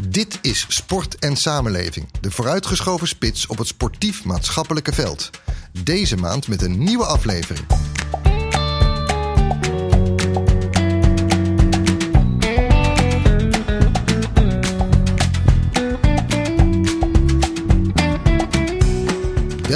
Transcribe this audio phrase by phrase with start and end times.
[0.00, 5.30] Dit is Sport en Samenleving, de vooruitgeschoven spits op het sportief-maatschappelijke veld.
[5.82, 7.66] Deze maand met een nieuwe aflevering.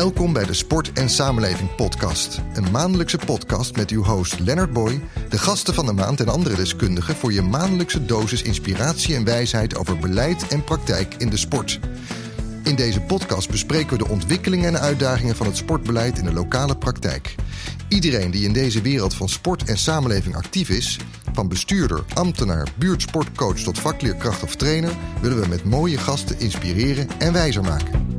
[0.00, 2.40] Welkom bij de Sport en Samenleving Podcast.
[2.54, 6.54] Een maandelijkse podcast met uw host Leonard Boy, de gasten van de maand en andere
[6.54, 11.80] deskundigen voor je maandelijkse dosis inspiratie en wijsheid over beleid en praktijk in de sport.
[12.62, 16.76] In deze podcast bespreken we de ontwikkelingen en uitdagingen van het sportbeleid in de lokale
[16.76, 17.34] praktijk.
[17.88, 20.98] Iedereen die in deze wereld van sport en samenleving actief is,
[21.32, 27.32] van bestuurder, ambtenaar, buurtsportcoach tot vakleerkracht of trainer, willen we met mooie gasten inspireren en
[27.32, 28.09] wijzer maken.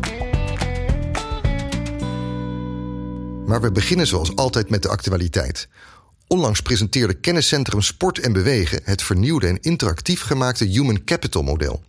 [3.51, 5.67] Maar we beginnen zoals altijd met de actualiteit.
[6.27, 11.83] Onlangs presenteerde kenniscentrum Sport en Bewegen het vernieuwde en interactief gemaakte Human Capital model.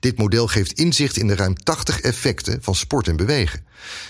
[0.00, 3.66] Dit model geeft inzicht in de ruim 80 effecten van sport en bewegen.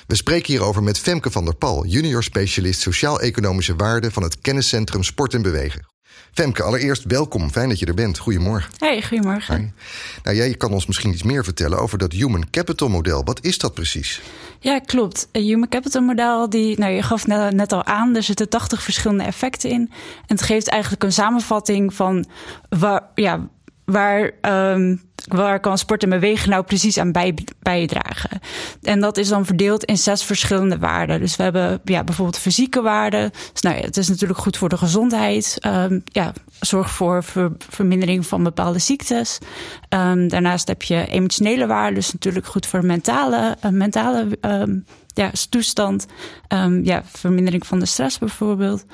[0.06, 5.02] We spreken hierover met Femke van der Pal, junior specialist sociaal-economische waarden van het kenniscentrum
[5.02, 5.86] Sport en Bewegen.
[6.32, 7.50] Femke, allereerst welkom.
[7.50, 8.18] Fijn dat je er bent.
[8.18, 8.70] Goedemorgen.
[8.78, 9.56] Hey, goedemorgen.
[9.56, 9.68] Hi.
[10.22, 13.24] Nou, jij kan ons misschien iets meer vertellen over dat Human Capital model.
[13.24, 14.20] Wat is dat precies?
[14.60, 15.28] Ja, klopt.
[15.32, 18.82] Een Human Capital model, die, nou, je gaf net, net al aan, er zitten 80
[18.82, 19.90] verschillende effecten in.
[20.26, 22.24] En het geeft eigenlijk een samenvatting van
[22.68, 23.48] waar, ja,
[23.84, 24.30] waar,
[24.72, 28.40] um, waar kan sport en bewegen nou precies aan bij, bijdragen?
[28.82, 31.20] En dat is dan verdeeld in zes verschillende waarden.
[31.20, 33.30] Dus we hebben ja, bijvoorbeeld fysieke waarden.
[33.52, 35.56] Dus nou ja, het is natuurlijk goed voor de gezondheid.
[35.66, 39.38] Um, ja, zorg voor ver, vermindering van bepaalde ziektes.
[39.88, 41.94] Um, daarnaast heb je emotionele waarden.
[41.94, 44.38] Dus natuurlijk goed voor mentale, uh, mentale
[45.16, 46.06] ja, toestand.
[46.48, 48.84] Um, ja, vermindering van de stress bijvoorbeeld.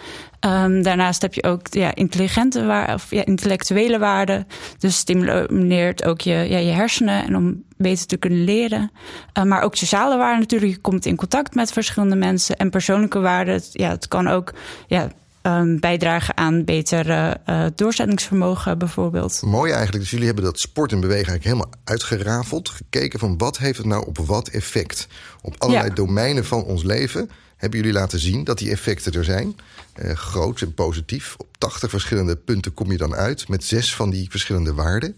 [0.40, 4.46] Um, daarnaast heb je ook ja, intelligente waarden of ja, intellectuele waarden.
[4.78, 8.90] Dus stimuleert ook je, ja, je hersenen en om beter te kunnen leren.
[9.38, 10.72] Uh, maar ook sociale waarden natuurlijk.
[10.72, 12.56] Je komt in contact met verschillende mensen.
[12.56, 13.60] En persoonlijke waarden.
[13.72, 14.52] Ja, het kan ook
[14.86, 15.08] ja,
[15.42, 17.06] um, bijdragen aan beter
[17.48, 19.42] uh, doorzettingsvermogen bijvoorbeeld.
[19.44, 20.00] Mooi eigenlijk.
[20.02, 22.68] Dus jullie hebben dat sport en bewegen eigenlijk helemaal uitgerafeld.
[22.68, 25.06] Gekeken van wat heeft het nou op wat effect.
[25.42, 25.94] Op allerlei ja.
[25.94, 29.56] domeinen van ons leven hebben jullie laten zien dat die effecten er zijn.
[29.96, 31.34] Uh, groot en positief.
[31.38, 35.16] Op 80 verschillende punten kom je dan uit met zes van die verschillende waarden.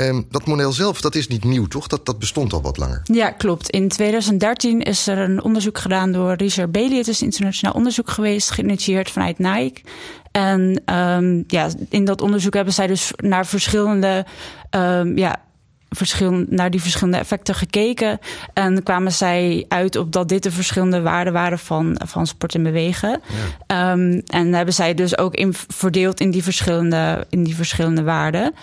[0.00, 1.86] Um, dat model zelf, dat is niet nieuw, toch?
[1.86, 3.00] Dat, dat bestond al wat langer.
[3.04, 3.70] Ja, klopt.
[3.70, 6.96] In 2013 is er een onderzoek gedaan door Richard Bailey.
[6.96, 9.80] Het is internationaal onderzoek geweest, geïnitieerd vanuit Nike.
[10.32, 14.26] En um, ja, in dat onderzoek hebben zij dus naar verschillende
[14.70, 15.42] um, ja,
[15.88, 18.18] verschil, naar die verschillende effecten gekeken.
[18.54, 22.62] En kwamen zij uit op dat dit de verschillende waarden waren van, van sport en
[22.62, 23.20] bewegen.
[23.66, 23.92] Ja.
[23.92, 28.54] Um, en hebben zij dus ook in, verdeeld in die verschillende, in die verschillende waarden.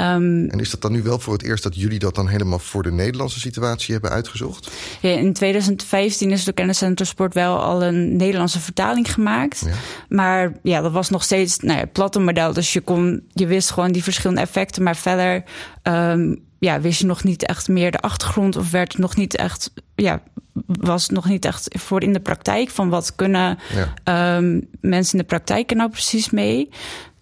[0.00, 2.58] Um, en is dat dan nu wel voor het eerst dat jullie dat dan helemaal
[2.58, 4.70] voor de Nederlandse situatie hebben uitgezocht?
[5.00, 9.62] Ja, in 2015 is door Kenniscentrum Sport wel al een Nederlandse vertaling gemaakt.
[9.66, 9.72] Ja.
[10.08, 12.52] Maar ja, dat was nog steeds nou ja, het platte model.
[12.52, 14.82] Dus je, kon, je wist gewoon die verschillende effecten.
[14.82, 15.44] Maar verder
[15.82, 18.56] um, ja, wist je nog niet echt meer de achtergrond.
[18.56, 19.72] Of werd nog niet echt.
[19.94, 20.22] Ja,
[20.66, 22.70] was nog niet echt voor in de praktijk.
[22.70, 23.58] Van wat kunnen
[24.04, 24.36] ja.
[24.36, 26.68] um, mensen in de praktijk er nou precies mee?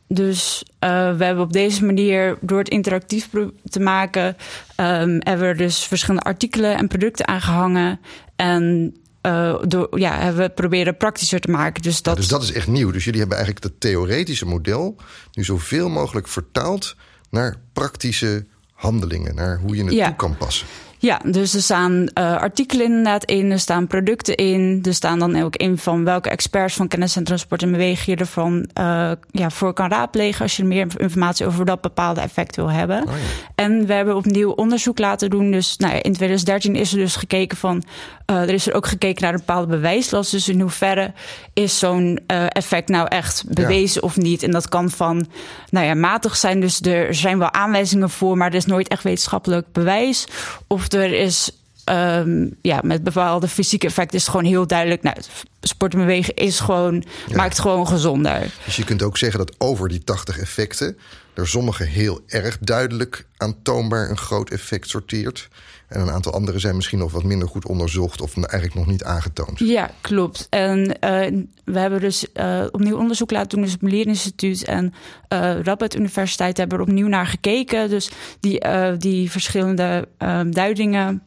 [0.08, 3.28] Dus uh, we hebben op deze manier, door het interactief
[3.68, 4.36] te maken,
[4.76, 8.00] um, hebben we dus verschillende artikelen en producten aangehangen.
[8.36, 11.82] En uh, door, ja, hebben we proberen praktischer te maken.
[11.82, 12.14] Dus dat...
[12.14, 12.90] Ja, dus dat is echt nieuw.
[12.90, 14.96] Dus jullie hebben eigenlijk het theoretische model
[15.32, 16.96] nu zoveel mogelijk vertaald
[17.30, 20.06] naar praktische handelingen, naar hoe je het ja.
[20.06, 20.66] toe kan passen.
[20.98, 24.80] Ja, dus er staan uh, artikelen inderdaad in, er staan producten in.
[24.82, 28.68] Er staan dan ook in van welke experts van kenniscentrum sport en beweging je ervan
[28.78, 33.02] uh, ja, voor kan raadplegen als je meer informatie over dat bepaalde effect wil hebben.
[33.02, 33.52] Oh ja.
[33.54, 35.50] En we hebben opnieuw onderzoek laten doen.
[35.50, 37.82] Dus nou, in 2013 is er dus gekeken van,
[38.30, 40.30] uh, er is er ook gekeken naar een bepaalde bewijslast.
[40.30, 41.12] Dus in hoeverre
[41.52, 44.06] is zo'n effect nou echt bewezen ja.
[44.06, 44.42] of niet?
[44.42, 45.26] En dat kan van,
[45.70, 46.60] nou ja, matig zijn.
[46.60, 50.26] Dus er zijn wel aanwijzingen voor, maar er is nooit echt wetenschappelijk bewijs.
[50.66, 51.50] Of er is
[51.90, 55.02] um, ja, met bepaalde fysieke effecten is het gewoon heel duidelijk.
[55.02, 55.16] Nou,
[55.60, 57.36] sport en bewegen is gewoon, ja.
[57.36, 58.54] maakt gewoon gezonder.
[58.64, 60.98] Dus je kunt ook zeggen dat over die 80 effecten
[61.34, 65.48] er sommige heel erg duidelijk aantoonbaar een groot effect sorteert.
[65.88, 69.04] En een aantal andere zijn misschien nog wat minder goed onderzocht of eigenlijk nog niet
[69.04, 69.58] aangetoond.
[69.58, 70.46] Ja, klopt.
[70.50, 74.94] En uh, we hebben dus uh, opnieuw onderzoek laten doen, dus het Leerinstituut en
[75.32, 77.88] uh, Rabat Universiteit hebben er opnieuw naar gekeken.
[77.88, 78.10] Dus
[78.40, 78.60] die,
[78.98, 80.08] die verschillende
[80.50, 81.22] duidingen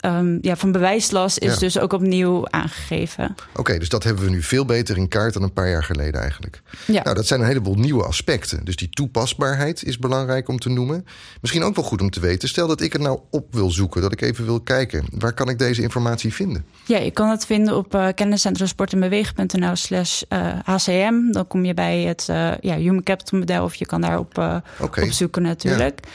[0.00, 3.34] um, ja, van bewijslast is dus ook opnieuw aangegeven.
[3.54, 6.20] Oké, dus dat hebben we nu veel beter in kaart dan een paar jaar geleden
[6.20, 6.62] eigenlijk.
[6.86, 7.02] Ja.
[7.02, 8.64] Nou, dat zijn een heleboel nieuwe aspecten.
[8.64, 11.06] Dus die toepasbaarheid is belangrijk om te noemen.
[11.40, 12.48] Misschien ook wel goed om te weten.
[12.48, 15.04] Stel dat ik het nou op wil zoeken, dat ik even wil kijken.
[15.18, 16.64] Waar kan ik deze informatie vinden?
[16.86, 20.22] Ja, je kan het vinden op uh, kenniscentrum sport en bewegen.nl slash
[20.64, 20.90] HCM.
[21.26, 24.38] Eh, dan kom je bij het uh, ja, Human Capital model of je kan daarop
[24.38, 25.04] uh, okay.
[25.04, 25.98] op zoeken natuurlijk.
[26.04, 26.10] Ja.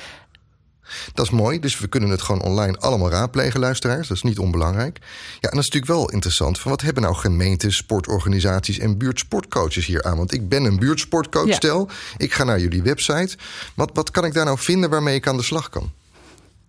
[1.13, 4.07] Dat is mooi, dus we kunnen het gewoon online allemaal raadplegen, luisteraars.
[4.07, 4.97] Dat is niet onbelangrijk.
[5.39, 6.59] Ja, en dat is natuurlijk wel interessant.
[6.59, 10.17] Van wat hebben nou gemeentes, sportorganisaties en buurtsportcoaches hier aan?
[10.17, 11.89] Want ik ben een buurtsportcoach, stel.
[12.17, 13.37] Ik ga naar jullie website.
[13.75, 15.91] Wat, wat kan ik daar nou vinden waarmee ik aan de slag kan?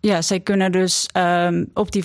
[0.04, 2.04] Ja, zij kunnen dus um, op die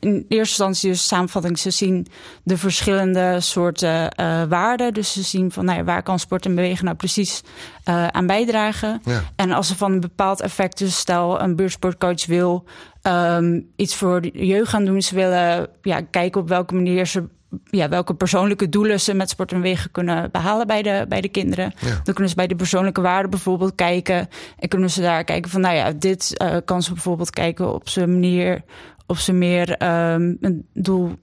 [0.00, 2.06] in eerste instantie dus samenvatting, ze zien
[2.42, 4.94] de verschillende soorten uh, waarden.
[4.94, 7.42] Dus ze zien van nou ja, waar kan sport en bewegen nou precies
[7.88, 9.00] uh, aan bijdragen.
[9.04, 9.22] Ja.
[9.36, 12.64] En als ze van een bepaald effect, dus stel een buurtsportcoach wil
[13.02, 17.24] um, iets voor de jeugd gaan doen, ze willen ja, kijken op welke manier ze
[17.70, 21.28] ja, welke persoonlijke doelen ze met sport en wegen kunnen behalen bij de, bij de
[21.28, 21.74] kinderen.
[21.80, 24.28] Dan kunnen ze bij de persoonlijke waarden bijvoorbeeld kijken.
[24.58, 27.88] En kunnen ze daar kijken van, nou ja, dit uh, kan ze bijvoorbeeld kijken op
[27.88, 28.62] zijn manier,
[29.06, 31.18] of ze meer um, een doel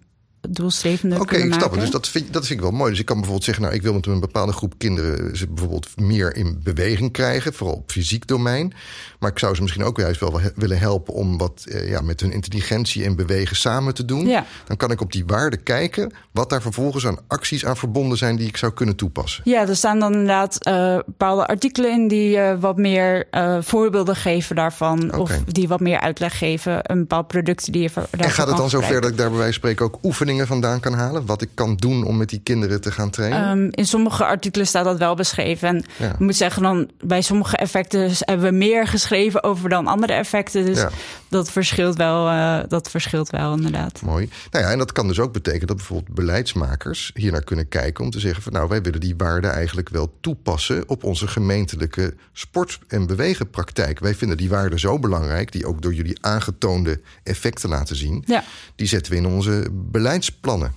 [0.49, 1.79] doelstrevender Oké, ik snap het.
[1.79, 2.89] Dus dat vind, dat vind ik wel mooi.
[2.89, 5.99] Dus ik kan bijvoorbeeld zeggen, nou, ik wil met een bepaalde groep kinderen ze bijvoorbeeld
[5.99, 8.73] meer in beweging krijgen, vooral op fysiek domein.
[9.21, 12.19] Maar ik zou ze misschien ook juist wel willen helpen om wat eh, ja, met
[12.19, 14.27] hun intelligentie en bewegen samen te doen.
[14.27, 14.45] Ja.
[14.65, 18.35] Dan kan ik op die waarden kijken, wat daar vervolgens aan acties aan verbonden zijn
[18.35, 19.43] die ik zou kunnen toepassen.
[19.45, 23.27] Ja, er staan dan inderdaad uh, bepaalde artikelen in die uh, wat meer
[23.61, 25.03] voorbeelden geven daarvan.
[25.03, 25.19] Okay.
[25.19, 26.91] Of die wat meer uitleg geven.
[26.91, 29.37] Een bepaald product die je daarvan En gaat het dan zover dat ik daar bij
[29.37, 31.25] wijze van spreken ook oefeningen vandaan kan halen?
[31.25, 33.57] Wat ik kan doen om met die kinderen te gaan trainen?
[33.57, 35.67] Um, in sommige artikelen staat dat wel beschreven.
[35.67, 36.11] En ja.
[36.11, 39.09] ik moet zeggen, dan bij sommige effecten hebben we meer geschreven
[39.43, 40.65] over dan andere effecten.
[40.65, 40.89] Dus ja.
[41.27, 44.01] dat, verschilt wel, uh, dat verschilt wel, inderdaad.
[44.01, 44.29] Mooi.
[44.51, 48.03] Nou ja, en dat kan dus ook betekenen dat bijvoorbeeld beleidsmakers hier naar kunnen kijken
[48.03, 52.13] om te zeggen van nou, wij willen die waarden eigenlijk wel toepassen op onze gemeentelijke
[52.33, 53.99] sport- en bewegenpraktijk.
[53.99, 58.23] Wij vinden die waarden zo belangrijk, die ook door jullie aangetoonde effecten laten zien.
[58.25, 58.43] Ja.
[58.75, 60.73] Die zetten we in onze beleid beleidsplannen.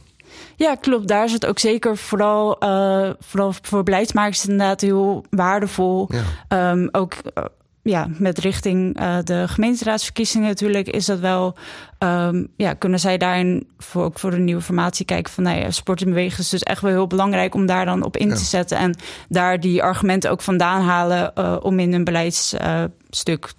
[0.56, 1.08] Ja, klopt.
[1.08, 6.08] Daar is het ook zeker vooral, uh, vooral voor beleidsmakers inderdaad heel waardevol.
[6.48, 6.70] Ja.
[6.70, 7.44] Um, ook uh,
[7.84, 11.56] ja, met richting uh, de gemeenteraadsverkiezingen natuurlijk is dat wel.
[11.98, 15.70] Um, ja, kunnen zij daarin voor, ook voor de nieuwe formatie kijken van nou ja,
[15.70, 18.44] sport en bewegen is dus echt wel heel belangrijk om daar dan op in te
[18.44, 18.78] zetten.
[18.78, 18.96] En
[19.28, 23.52] daar die argumenten ook vandaan halen om in een beleidsstuk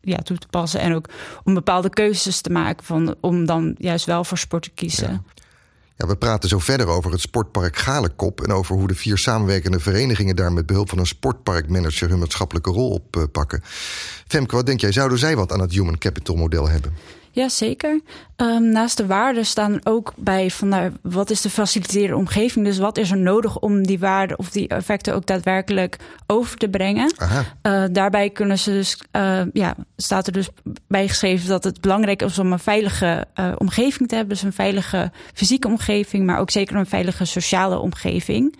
[0.00, 0.80] ja, toe te passen.
[0.80, 1.08] En ook
[1.44, 5.10] om bepaalde keuzes te maken van, om dan juist wel voor sport te kiezen.
[5.10, 5.41] Ja.
[6.06, 8.40] We praten zo verder over het sportpark Galenkop...
[8.40, 10.52] en over hoe de vier samenwerkende verenigingen daar...
[10.52, 13.60] met behulp van een sportparkmanager hun maatschappelijke rol oppakken.
[14.26, 14.92] Femke, wat denk jij?
[14.92, 16.92] Zouden zij wat aan het Human Capital model hebben?
[17.34, 18.00] Ja, zeker.
[18.36, 22.64] Um, naast de waarden staan ook bij van nou, wat is de faciliterende omgeving?
[22.64, 25.96] Dus wat is er nodig om die waarden of die effecten ook daadwerkelijk
[26.26, 27.14] over te brengen?
[27.62, 30.48] Uh, daarbij kunnen ze dus, uh, ja, staat er dus
[30.88, 34.34] bijgeschreven dat het belangrijk is om een veilige uh, omgeving te hebben.
[34.34, 38.56] Dus een veilige fysieke omgeving, maar ook zeker een veilige sociale omgeving.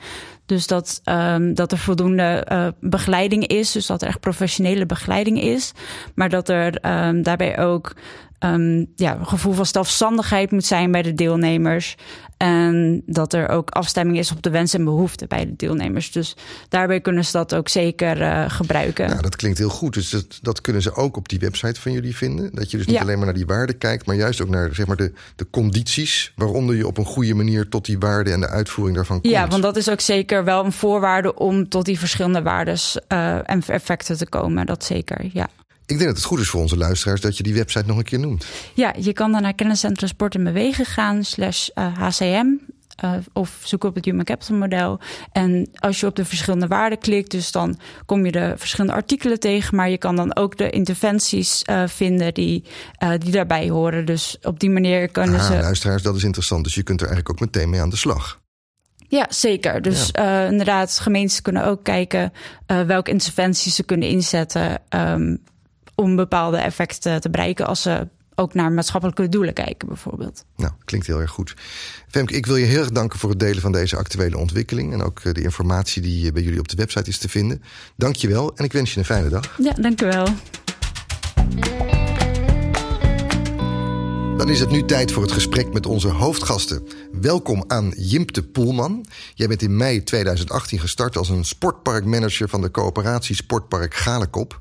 [0.46, 3.72] Dus dat, um, dat er voldoende uh, begeleiding is.
[3.72, 5.72] Dus dat er echt professionele begeleiding is.
[6.14, 7.94] Maar dat er um, daarbij ook
[8.44, 11.96] um, ja, een gevoel van zelfstandigheid moet zijn bij de deelnemers.
[12.36, 16.12] En dat er ook afstemming is op de wensen en behoeften bij de deelnemers.
[16.12, 16.36] Dus
[16.68, 19.08] daarbij kunnen ze dat ook zeker uh, gebruiken.
[19.08, 19.94] Ja, dat klinkt heel goed.
[19.94, 22.54] Dus dat, dat, kunnen ze ook op die website van jullie vinden.
[22.54, 24.86] Dat je dus niet alleen maar naar die waarden kijkt, maar juist ook naar zeg
[24.86, 28.48] maar, de, de condities waaronder je op een goede manier tot die waarden en de
[28.48, 29.32] uitvoering daarvan komt.
[29.32, 33.50] Ja, want dat is ook zeker wel een voorwaarde om tot die verschillende waarden uh,
[33.50, 34.66] en effecten te komen.
[34.66, 35.48] Dat zeker, ja.
[35.86, 38.04] Ik denk dat het goed is voor onze luisteraars dat je die website nog een
[38.04, 38.46] keer noemt.
[38.74, 42.46] Ja, je kan dan naar kenniscentrum sport en bewegen gaan, slash HCM.
[42.46, 42.72] Uh,
[43.04, 45.00] uh, of zoek op het Human Capital model.
[45.32, 49.40] En als je op de verschillende waarden klikt, dus dan kom je de verschillende artikelen
[49.40, 49.76] tegen.
[49.76, 52.64] Maar je kan dan ook de interventies uh, vinden die,
[53.02, 54.04] uh, die daarbij horen.
[54.04, 55.62] Dus op die manier kunnen Aha, ze.
[55.62, 56.64] Luisteraars, dat is interessant.
[56.64, 58.40] Dus je kunt er eigenlijk ook meteen mee aan de slag.
[59.08, 59.82] Ja, zeker.
[59.82, 60.44] Dus ja.
[60.44, 62.32] inderdaad, gemeentes kunnen ook kijken
[62.66, 64.80] welke interventies ze kunnen inzetten.
[64.88, 65.38] Um,
[66.02, 70.44] om bepaalde effecten te bereiken als ze ook naar maatschappelijke doelen kijken, bijvoorbeeld.
[70.56, 71.54] Nou, klinkt heel erg goed.
[72.08, 74.92] Femke, ik wil je heel erg danken voor het delen van deze actuele ontwikkeling.
[74.92, 77.62] En ook eh, de informatie die eh, bij jullie op de website is te vinden.
[77.96, 79.58] Dank je wel en ik wens je een fijne dag.
[79.58, 80.26] Ja, dank je wel.
[84.36, 86.86] Dan is het nu tijd voor het gesprek met onze hoofdgasten.
[87.20, 89.06] Welkom aan Jimpte Poelman.
[89.34, 94.60] Jij bent in mei 2018 gestart als een sportparkmanager van de coöperatie Sportpark Galekop.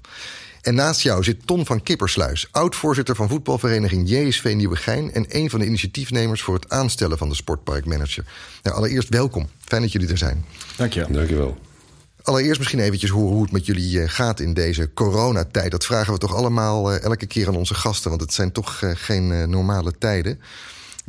[0.61, 5.13] En naast jou zit Ton van Kippersluis, oud-voorzitter van voetbalvereniging JSV Nieuwegein...
[5.13, 8.25] en een van de initiatiefnemers voor het aanstellen van de sportparkmanager.
[8.63, 9.49] Nou, allereerst welkom.
[9.59, 10.45] Fijn dat jullie er zijn.
[10.75, 11.05] Dank je.
[11.09, 11.57] Dank je wel.
[12.23, 15.71] Allereerst misschien eventjes horen hoe het met jullie eh, gaat in deze coronatijd.
[15.71, 18.81] Dat vragen we toch allemaal uh, elke keer aan onze gasten, want het zijn toch
[18.81, 20.41] uh, geen normale tijden.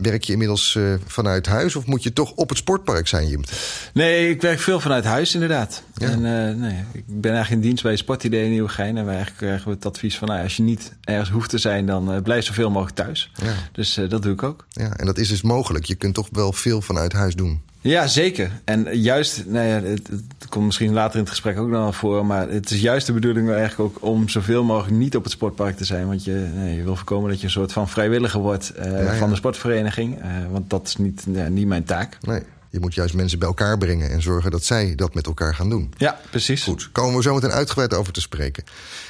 [0.02, 3.52] Werk je inmiddels uh, vanuit huis of moet je toch op het sportpark zijn, Jimt?
[3.94, 5.82] Nee, ik werk veel vanuit huis inderdaad.
[5.94, 6.08] Ja.
[6.08, 8.96] En, uh, nee, ik ben eigenlijk in dienst bij Sportidee in Nieuwegein.
[8.96, 10.28] En wij eigenlijk krijgen we het advies van...
[10.28, 13.30] Nou, als je niet ergens hoeft te zijn, dan uh, blijf zoveel mogelijk thuis.
[13.42, 13.54] Ja.
[13.72, 14.66] Dus dat doe ik ook.
[14.70, 15.84] Ja, en dat is dus mogelijk.
[15.84, 17.62] Je kunt toch wel veel vanuit huis doen.
[17.82, 18.50] Ja, zeker.
[18.64, 21.92] En juist, nou ja, het, het komt misschien later in het gesprek ook nog wel
[21.92, 25.32] voor, maar het is juist de bedoeling eigenlijk ook om zoveel mogelijk niet op het
[25.32, 26.06] sportpark te zijn.
[26.06, 29.00] Want je, nee, je wil voorkomen dat je een soort van vrijwilliger wordt uh, ja,
[29.00, 29.14] ja.
[29.14, 30.18] van de sportvereniging.
[30.18, 32.18] Uh, want dat is niet, ja, niet mijn taak.
[32.20, 32.42] Nee.
[32.70, 35.70] Je moet juist mensen bij elkaar brengen en zorgen dat zij dat met elkaar gaan
[35.70, 35.94] doen.
[35.96, 36.62] Ja, precies.
[36.62, 38.64] Goed, komen we zo meteen uitgebreid over te spreken.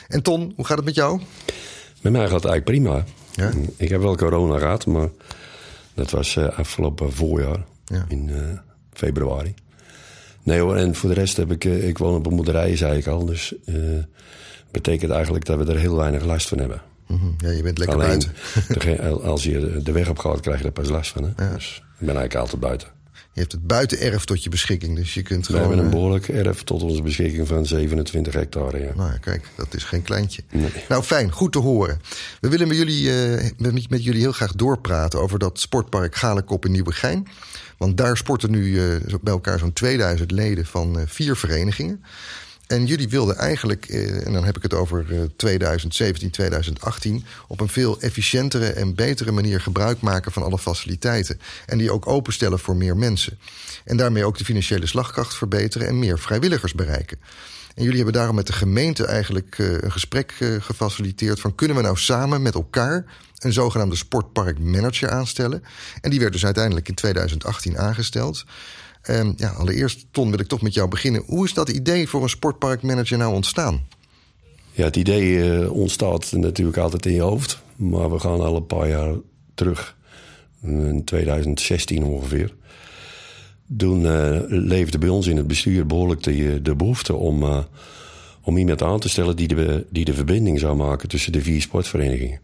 [0.09, 1.21] En Ton, hoe gaat het met jou?
[2.00, 3.05] Met mij gaat het eigenlijk prima.
[3.31, 3.50] Ja?
[3.76, 5.09] Ik heb wel corona gehad, maar
[5.95, 7.64] dat was uh, afgelopen voorjaar.
[7.93, 8.05] Ja.
[8.09, 8.37] In uh,
[8.93, 9.55] februari.
[10.43, 11.65] Nee hoor, en voor de rest heb ik...
[11.65, 13.25] Uh, ik woon op een boerderij, zei ik al.
[13.25, 13.77] Dus uh,
[14.71, 16.83] betekent eigenlijk dat we er heel weinig last van hebben.
[17.07, 17.35] Mm -hmm.
[17.39, 18.23] Ja, je bent lekker Alleen,
[18.77, 19.23] buiten.
[19.31, 21.23] als je de weg op gaat, krijg je er pas last van.
[21.23, 21.45] Hè?
[21.45, 21.55] Ja.
[21.55, 22.89] Dus ik ben eigenlijk altijd buiten.
[23.35, 25.69] Je hebt het buitenerf tot je beschikking, dus je kunt we gewoon...
[25.69, 28.95] hebben een behoorlijk erf tot onze beschikking van 27 hectare, ja.
[28.95, 30.43] Nou, kijk, dat is geen kleintje.
[30.51, 30.71] Nee.
[30.89, 32.01] Nou, fijn, goed te horen.
[32.41, 36.65] We willen met jullie, uh, met, met jullie heel graag doorpraten over dat sportpark Galenkop
[36.65, 37.27] in Nieuwegein.
[37.76, 42.05] Want daar sporten nu uh, bij elkaar zo'n 2000 leden van uh, vier verenigingen.
[42.67, 47.69] En jullie wilden eigenlijk, uh, en dan heb ik het over 2017, 2018, op een
[47.69, 51.41] veel efficiëntere en betere manier gebruik maken van alle faciliteiten.
[51.67, 53.38] En die ook openstellen voor meer mensen.
[53.85, 57.19] En daarmee ook de financiële slagkracht verbeteren en meer vrijwilligers bereiken.
[57.75, 61.97] En jullie hebben daarom met de gemeente eigenlijk een gesprek gefaciliteerd van kunnen we nou
[61.97, 63.05] samen met elkaar
[63.45, 65.63] een zogenaamde sportparkmanager aanstellen.
[66.01, 68.45] En die werd dus uiteindelijk in 2018 aangesteld.
[69.37, 71.23] Ja, allereerst, Ton, wil ik toch met jou beginnen.
[71.27, 73.87] Hoe is dat idee voor een sportparkmanager nou ontstaan?
[74.73, 77.63] Ja, het idee uh, ontstaat natuurlijk altijd in je hoofd.
[77.77, 79.15] Maar we gaan al een paar jaar
[79.55, 79.97] terug.
[80.63, 82.55] In 2016 ongeveer.
[83.77, 87.67] Toen uh, leefde bij ons in het bestuur behoorlijk de, de behoefte om,
[88.43, 91.61] om iemand aan te stellen die de, die de verbinding zou maken tussen de vier
[91.61, 92.41] sportverenigingen.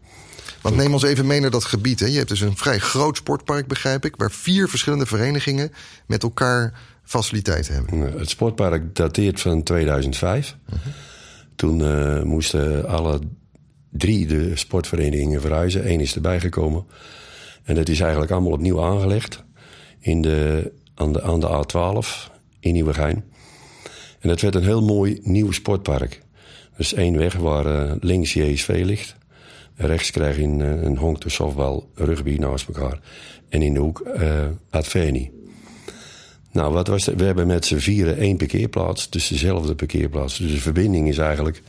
[0.61, 1.99] Want neem ons even mee naar dat gebied.
[1.99, 2.05] Hè.
[2.05, 5.71] Je hebt dus een vrij groot sportpark, begrijp ik, waar vier verschillende verenigingen
[6.05, 8.19] met elkaar faciliteiten hebben.
[8.19, 10.55] Het sportpark dateert van 2005.
[10.65, 10.93] Uh -huh.
[11.55, 13.19] Toen uh, moesten alle
[13.89, 15.91] drie de sportverenigingen verhuizen.
[15.91, 16.85] Eén is erbij gekomen.
[17.63, 19.43] En dat is eigenlijk allemaal opnieuw aangelegd
[19.99, 23.23] in de, aan, de, aan de A12 in Nieuwegein.
[24.19, 26.21] En dat werd een heel mooi nieuw sportpark.
[26.77, 29.15] Dus één weg waar uh, links JSV ligt.
[29.81, 32.99] Rechts krijg je een, een honk de softbal rugby naast elkaar.
[33.49, 35.31] En in de hoek uh, Adveni.
[36.51, 37.05] Nou, wat was?
[37.05, 39.09] We hebben met z'n vieren één parkeerplaats.
[39.09, 40.37] Dus dezelfde parkeerplaats.
[40.37, 41.61] Dus de verbinding is eigenlijk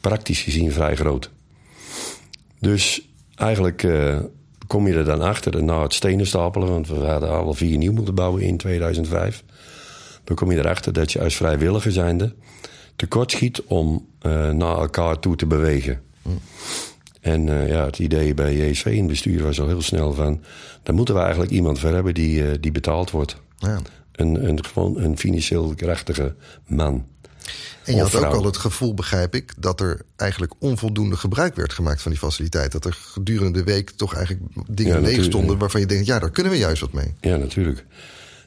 [0.00, 1.30] praktisch gezien vrij groot.
[2.60, 4.18] Dus eigenlijk uh,
[4.66, 6.68] kom je er dan achter na het stenen stapelen.
[6.68, 9.44] Want we hadden alle vier nieuw moeten bouwen in 2005.
[10.24, 12.34] Dan kom je erachter dat je als vrijwilliger zijnde
[12.96, 14.06] tekort schiet om
[14.52, 16.02] naar elkaar toe te bewegen.
[16.22, 16.30] Hm.
[17.26, 20.42] En uh, ja, het idee bij JSV in het bestuur was al heel snel van...
[20.82, 23.36] daar moeten we eigenlijk iemand voor hebben die, uh, die betaald wordt.
[23.58, 23.80] Ja.
[24.12, 26.34] Een, een, gewoon een financieel krachtige
[26.66, 27.06] man.
[27.84, 31.72] En je had ook al het gevoel, begrijp ik, dat er eigenlijk onvoldoende gebruik werd
[31.72, 32.72] gemaakt van die faciliteit.
[32.72, 36.18] Dat er gedurende de week toch eigenlijk dingen ja, leeg stonden waarvan je denkt, ja,
[36.18, 37.14] daar kunnen we juist wat mee.
[37.20, 37.84] Ja, natuurlijk.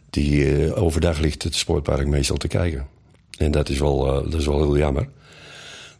[0.10, 2.88] Die uh, overdag ligt het sportpark meestal te kijken.
[3.38, 5.08] En dat is wel, dat is wel heel jammer.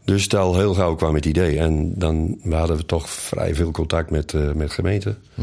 [0.10, 1.60] Dus stel heel gauw kwam het idee.
[1.60, 5.18] En dan hadden we toch vrij veel contact met, uh, met gemeenten.
[5.34, 5.42] Hm.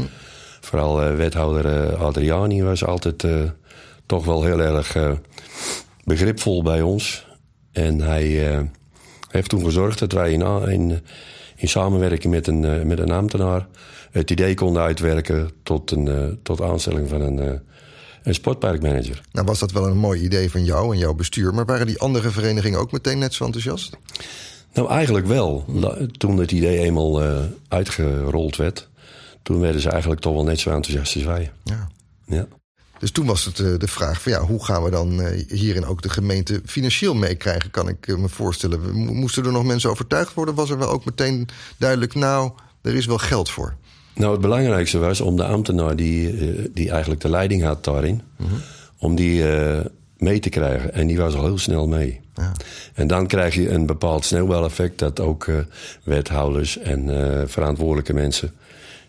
[0.61, 3.25] Vooral uh, wethouder uh, Adriani was altijd
[4.05, 4.97] toch wel heel erg
[6.03, 7.27] begripvol bij ons.
[7.71, 8.67] En hij
[9.29, 11.01] heeft toen gezorgd dat wij in, in,
[11.55, 13.67] in samenwerking met een, met een ambtenaar
[14.11, 17.61] het idee konden uitwerken tot, een, tot aanstelling van een,
[18.23, 19.21] een sportparkmanager.
[19.31, 21.53] Nou was dat wel een mooi idee van jou en jouw bestuur.
[21.53, 23.97] Maar waren die andere verenigingen ook meteen net zo enthousiast?
[24.77, 25.65] Nou, eigenlijk wel.
[26.17, 28.89] Toen het idee eenmaal uh, uitgerold werd,
[29.43, 31.51] toen werden ze eigenlijk toch wel net zo enthousiast als wij.
[31.63, 31.87] Ja.
[32.25, 32.47] ja.
[32.99, 35.85] Dus toen was het uh, de vraag van ja, hoe gaan we dan uh, hierin
[35.85, 38.95] ook de gemeente financieel meekrijgen, kan ik me voorstellen.
[38.95, 40.55] Moesten er nog mensen overtuigd worden?
[40.55, 43.75] Was er wel ook meteen duidelijk, nou, er is wel geld voor?
[44.13, 48.47] Nou, het belangrijkste was om de ambtenaar die, die eigenlijk de leiding had daarin, -huh.
[48.97, 49.43] om die
[50.17, 50.93] mee te krijgen.
[50.93, 52.21] En die was al heel snel mee.
[52.37, 52.51] Ja.
[52.93, 55.57] En dan krijg je een bepaald sneeuwbaleffect dat ook uh,
[56.03, 58.53] wethouders en uh, verantwoordelijke mensen,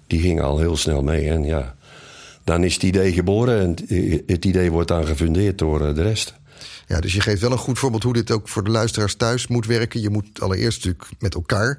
[0.07, 1.29] die gingen al heel snel mee.
[1.29, 1.75] En ja,
[2.45, 3.71] dan is het idee geboren en
[4.27, 6.35] het idee wordt dan gefundeerd door uh, de rest.
[6.87, 9.47] Ja, dus je geeft wel een goed voorbeeld hoe dit ook voor de luisteraars thuis
[9.47, 10.01] moet werken.
[10.01, 11.79] Je moet allereerst natuurlijk met elkaar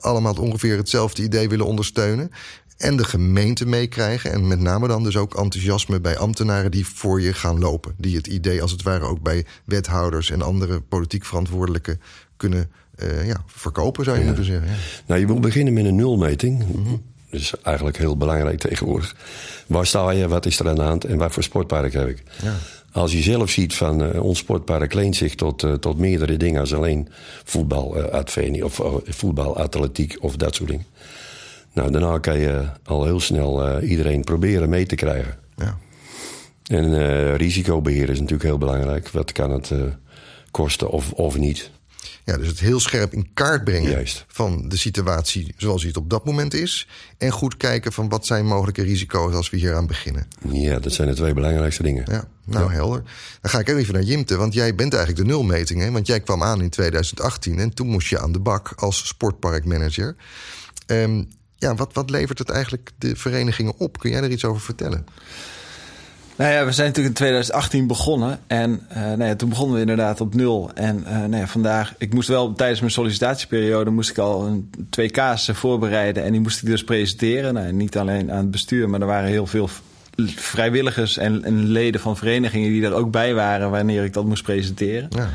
[0.00, 2.30] allemaal ongeveer hetzelfde idee willen ondersteunen
[2.76, 4.32] en de gemeente meekrijgen.
[4.32, 7.94] En met name dan dus ook enthousiasme bij ambtenaren die voor je gaan lopen.
[7.96, 12.00] Die het idee als het ware ook bij wethouders en andere politiek verantwoordelijken
[12.36, 12.70] kunnen
[13.02, 14.68] uh, ja, verkopen, zou je moeten zeggen.
[14.68, 14.74] Ja.
[15.06, 16.66] Nou, je moet beginnen met een nulmeting.
[16.66, 17.02] Mm -hmm.
[17.30, 19.16] Dat is eigenlijk heel belangrijk tegenwoordig.
[19.66, 22.22] Waar sta je, wat is er aan de hand en wat voor sportpark heb ik?
[22.42, 22.54] Ja.
[22.92, 26.60] Als je zelf ziet van uh, ons sportpark leent zich tot, uh, tot meerdere dingen
[26.60, 27.08] als alleen
[27.44, 30.86] voetbal, uh, of voetbal, atletiek of dat soort dingen.
[31.74, 35.38] Nou, daarna kan je al heel snel uh, iedereen proberen mee te krijgen.
[35.56, 35.78] Ja.
[36.64, 39.08] En uh, risicobeheer is natuurlijk heel belangrijk.
[39.08, 39.82] Wat kan het uh,
[40.50, 41.70] kosten of, of niet?
[42.24, 44.24] Ja, dus het heel scherp in kaart brengen Juist.
[44.28, 46.88] van de situatie zoals die het op dat moment is.
[47.18, 50.26] En goed kijken van wat zijn mogelijke risico's als we hier aan beginnen.
[50.48, 52.04] Ja, dat zijn de twee belangrijkste dingen.
[52.10, 52.70] Ja, nou ja.
[52.70, 53.02] helder.
[53.40, 55.80] Dan ga ik even naar Jimte, want jij bent eigenlijk de nulmeting.
[55.80, 55.90] Hè?
[55.90, 60.16] Want jij kwam aan in 2018 en toen moest je aan de bak als sportparkmanager.
[60.86, 61.28] Um,
[61.64, 63.98] ja, wat, wat levert het eigenlijk de verenigingen op?
[63.98, 65.06] Kun jij er iets over vertellen?
[66.36, 68.40] Nou ja, we zijn natuurlijk in 2018 begonnen.
[68.46, 70.70] En uh, nou ja, toen begonnen we inderdaad op nul.
[70.74, 74.70] En uh, nou ja, vandaag, ik moest wel tijdens mijn sollicitatieperiode moest ik al een,
[74.90, 76.24] twee casus voorbereiden.
[76.24, 77.54] En die moest ik dus presenteren.
[77.54, 79.68] Nou, niet alleen aan het bestuur, maar er waren heel veel
[80.36, 84.42] vrijwilligers en, en leden van verenigingen die er ook bij waren wanneer ik dat moest
[84.42, 85.08] presenteren.
[85.10, 85.28] Ja.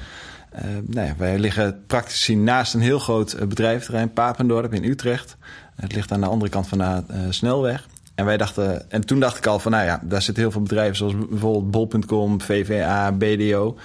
[0.55, 5.38] Uh, nou ja, wij liggen praktisch naast een heel groot bedrijventerrein, Papendorp in Utrecht.
[5.79, 7.88] Het ligt aan de andere kant van de uh, snelweg.
[8.15, 10.62] En wij dachten, en toen dacht ik al van, nou ja, daar zitten heel veel
[10.62, 13.77] bedrijven zoals bijvoorbeeld Bol.com, VVA, BDO.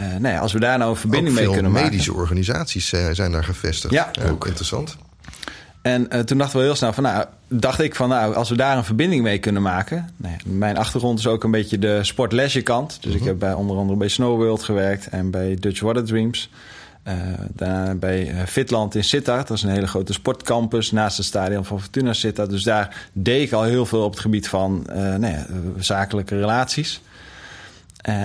[0.00, 1.90] Uh, nou ja, als we daar nou een verbinding mee kunnen maken.
[1.90, 3.94] medische organisaties uh, zijn daar gevestigd.
[3.94, 4.96] Ja, ook interessant.
[5.82, 8.56] En uh, toen dachten we heel snel van, nou, dacht ik van, nou, als we
[8.56, 10.10] daar een verbinding mee kunnen maken.
[10.16, 12.98] Nou ja, mijn achtergrond is ook een beetje de sport kant.
[13.00, 13.28] Dus ik mhm.
[13.28, 16.50] heb bij onder andere bij Snow World gewerkt en bij Dutch Water Dreams.
[17.08, 17.14] Uh,
[17.52, 19.48] daarna bij uh, Fitland in Sittard.
[19.48, 22.50] Dat is een hele grote sportcampus naast het stadion van Fortuna Sittard.
[22.50, 25.46] Dus daar deed ik al heel veel op het gebied van uh, nou ja,
[25.78, 27.00] zakelijke relaties.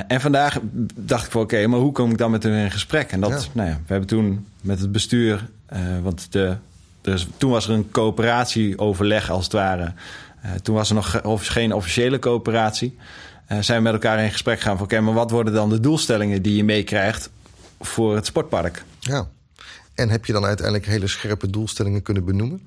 [0.07, 0.59] en vandaag
[0.95, 3.11] dacht ik van oké, maar hoe kom ik dan met hen in gesprek?
[3.11, 3.49] En dat, ja.
[3.51, 5.47] nou ja, we hebben toen met het bestuur,
[6.01, 6.55] want de,
[7.01, 9.93] dus toen was er een coöperatieoverleg als het ware.
[10.61, 12.97] toen was er nog of, geen officiële coöperatie.
[13.59, 16.41] zijn we met elkaar in gesprek gaan van oké, maar wat worden dan de doelstellingen
[16.41, 17.29] die je meekrijgt
[17.85, 18.83] voor het sportpark.
[18.99, 19.27] Ja.
[19.95, 22.61] En heb je dan uiteindelijk hele scherpe doelstellingen kunnen benoemen?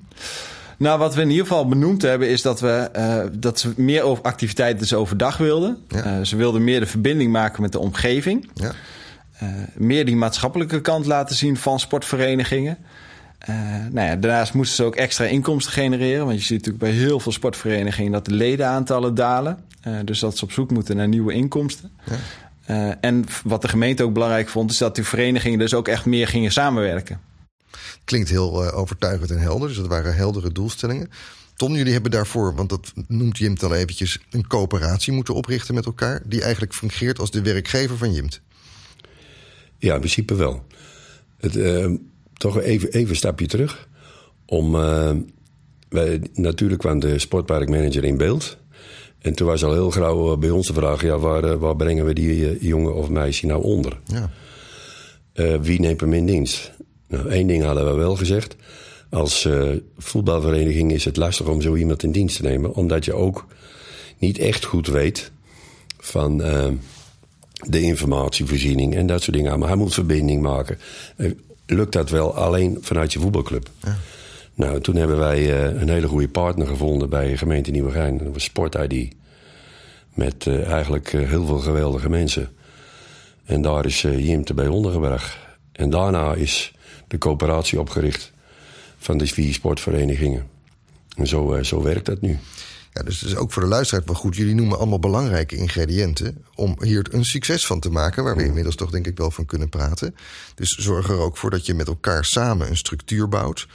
[0.77, 4.01] Nou, wat we in ieder geval benoemd hebben, is dat, we, uh, dat ze meer
[4.01, 5.77] over activiteiten dus overdag wilden.
[5.87, 6.17] Ja.
[6.17, 8.49] Uh, ze wilden meer de verbinding maken met de omgeving.
[8.53, 8.71] Ja.
[9.43, 12.77] Uh, meer die maatschappelijke kant laten zien van sportverenigingen.
[13.91, 16.25] nou ja, daarnaast moesten ze ook extra inkomsten genereren.
[16.25, 19.59] Want je ziet natuurlijk bij heel veel sportverenigingen dat de ledenaantallen dalen.
[20.03, 21.91] dus dat ze op zoek moeten naar nieuwe inkomsten.
[22.03, 22.15] Ja.
[22.69, 26.05] Uh, en wat de gemeente ook belangrijk vond, is dat die verenigingen dus ook echt
[26.05, 27.19] meer gingen samenwerken.
[28.03, 31.09] Klinkt heel uh, overtuigend en helder, dus dat waren heldere doelstellingen.
[31.55, 35.85] Ton, jullie hebben daarvoor, want dat noemt Jimt al eventjes, een coöperatie moeten oprichten met
[35.85, 38.41] elkaar, die eigenlijk fungeert als de werkgever van Jimt.
[39.77, 40.65] Ja, in principe wel.
[41.37, 41.91] Het, uh,
[42.33, 43.87] toch even, even een stapje terug.
[44.45, 44.71] Om,
[45.89, 48.57] wij, natuurlijk kwam de sportparkmanager in beeld.
[49.21, 51.75] En toen was al heel gauw eh, bij ons de vraag: ja, waar, eh, waar
[51.75, 53.99] brengen we die eh, jongen of meisje nou onder?
[54.05, 54.29] Ja.
[55.33, 56.71] Uh, wie neemt hem in dienst?
[57.07, 58.55] Nou, één ding hadden we wel gezegd.
[59.09, 63.13] Als uh, voetbalvereniging is het lastig om zo iemand in dienst te nemen, omdat je
[63.13, 63.45] ook
[64.17, 65.31] niet echt goed weet
[65.97, 66.67] van uh,
[67.67, 69.59] de informatievoorziening en dat soort dingen.
[69.59, 70.77] Maar hij moet verbinding maken.
[71.65, 73.69] lukt dat wel alleen vanuit je voetbalclub?
[73.83, 73.97] Ja.
[74.57, 78.17] Nou, toen hebben wij uh, een hele goede partner gevonden bij gemeente Nieuwegein.
[78.17, 79.15] Dat was Sport ID.
[80.13, 82.49] Met uh, eigenlijk uh, heel veel geweldige mensen.
[83.45, 85.37] En daar is Jimte bij ondergebracht.
[85.71, 86.73] En daarna is
[87.07, 88.31] de coöperatie opgericht
[88.97, 90.47] van de vier sportverenigingen.
[91.15, 92.39] En zo, zo werkt dat nu.
[92.93, 94.35] Ja, dus het is ook voor de luisteraar wel goed.
[94.35, 98.75] Jullie noemen allemaal belangrijke ingrediënten om hier een succes van te maken, waar we inmiddels
[98.75, 100.15] toch denk ik wel van kunnen praten.
[100.55, 103.67] Dus zorg er ook voor dat je met elkaar samen een structuur bouwt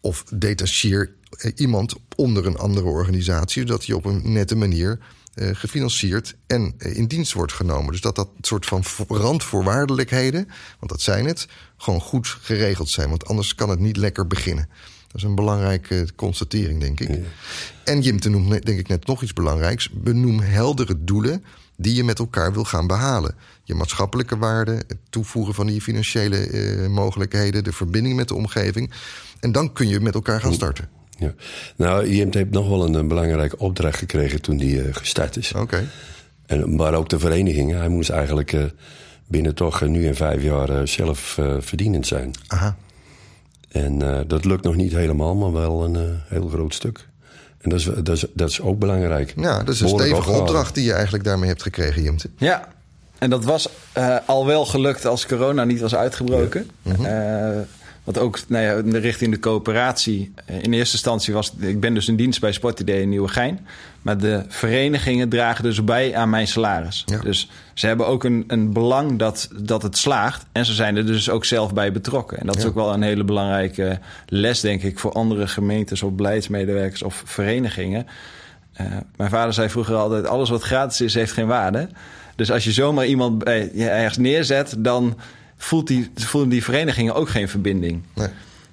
[0.00, 4.98] of detacheer eh, iemand onder een andere organisatie, zodat hij op een nette manier
[5.34, 7.92] uh, gefinancierd en uh, in dienst wordt genomen.
[7.92, 13.08] Dus dat dat soort van randvoorwaardelijkheden, want dat zijn het, gewoon goed geregeld zijn.
[13.08, 14.68] Want anders kan het niet lekker beginnen.
[15.06, 17.08] Dat is een belangrijke constatering, denk ik.
[17.08, 17.22] Ja.
[17.84, 19.90] En Jim te noemen, denk ik net nog iets belangrijks.
[19.90, 21.44] Benoem heldere doelen
[21.80, 23.34] die je met elkaar wil gaan behalen.
[23.62, 28.90] Je maatschappelijke waarden, het toevoegen van die financiële eh, mogelijkheden, de verbinding met de omgeving.
[29.40, 30.88] En dan kun je met elkaar gaan starten.
[31.18, 31.34] Ja.
[31.76, 35.52] Nou, IMT heeft nog wel een, een belangrijke opdracht gekregen toen die uh, gestart is.
[35.52, 35.88] Oké.
[36.46, 37.78] En, maar ook de verenigingen.
[37.78, 38.64] Hij moest eigenlijk uh,
[39.26, 42.34] binnen toch nu in vijf jaar zelf verdienend zijn.
[42.46, 42.76] Aha.
[43.68, 47.07] En dat lukt nog niet helemaal, maar wel een heel groot stuk.
[47.60, 49.32] En dat is, dat is, dat is ook belangrijk.
[49.36, 52.30] Ja, dat is een stevige opdracht die je eigenlijk daarmee hebt gekregen, Jimte.
[52.36, 52.68] Ja,
[53.18, 53.68] en dat was
[53.98, 56.70] uh, al wel gelukt als corona niet was uitgebroken.
[56.82, 56.92] Ja.
[56.92, 57.56] Mm -hmm.
[57.56, 57.62] uh,
[58.04, 60.34] want ook nou ja, richting de coöperatie.
[60.46, 63.66] In eerste instantie was ik ben dus in dienst bij Sportidee in Nieuwegein.
[64.02, 67.02] Maar de verenigingen dragen dus bij aan mijn salaris.
[67.06, 67.18] Ja.
[67.18, 70.46] Dus ze hebben ook een, een belang dat, dat het slaagt.
[70.52, 72.38] En ze zijn er dus ook zelf bij betrokken.
[72.38, 76.12] En dat is ook wel een hele belangrijke les, denk ik, voor andere gemeentes of
[76.12, 78.06] beleidsmedewerkers of verenigingen.
[78.80, 78.86] Uh,
[79.16, 81.88] mijn vader zei vroeger altijd: alles wat gratis is, heeft geen waarde.
[82.36, 85.18] Dus als je zomaar iemand bij, je ergens neerzet, dan
[85.56, 88.02] voelt die, voelen die verenigingen ook geen verbinding.
[88.14, 88.28] Nee.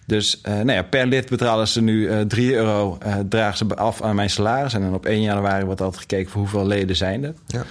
[0.05, 2.97] Dus uh, nou ja, per lid betalen ze nu uh, 3 euro,
[3.29, 4.73] dragen ze af aan mijn salaris.
[4.73, 7.33] En dan op 1 januari wordt altijd gekeken voor hoeveel leden zijn er.
[7.47, 7.65] Ja.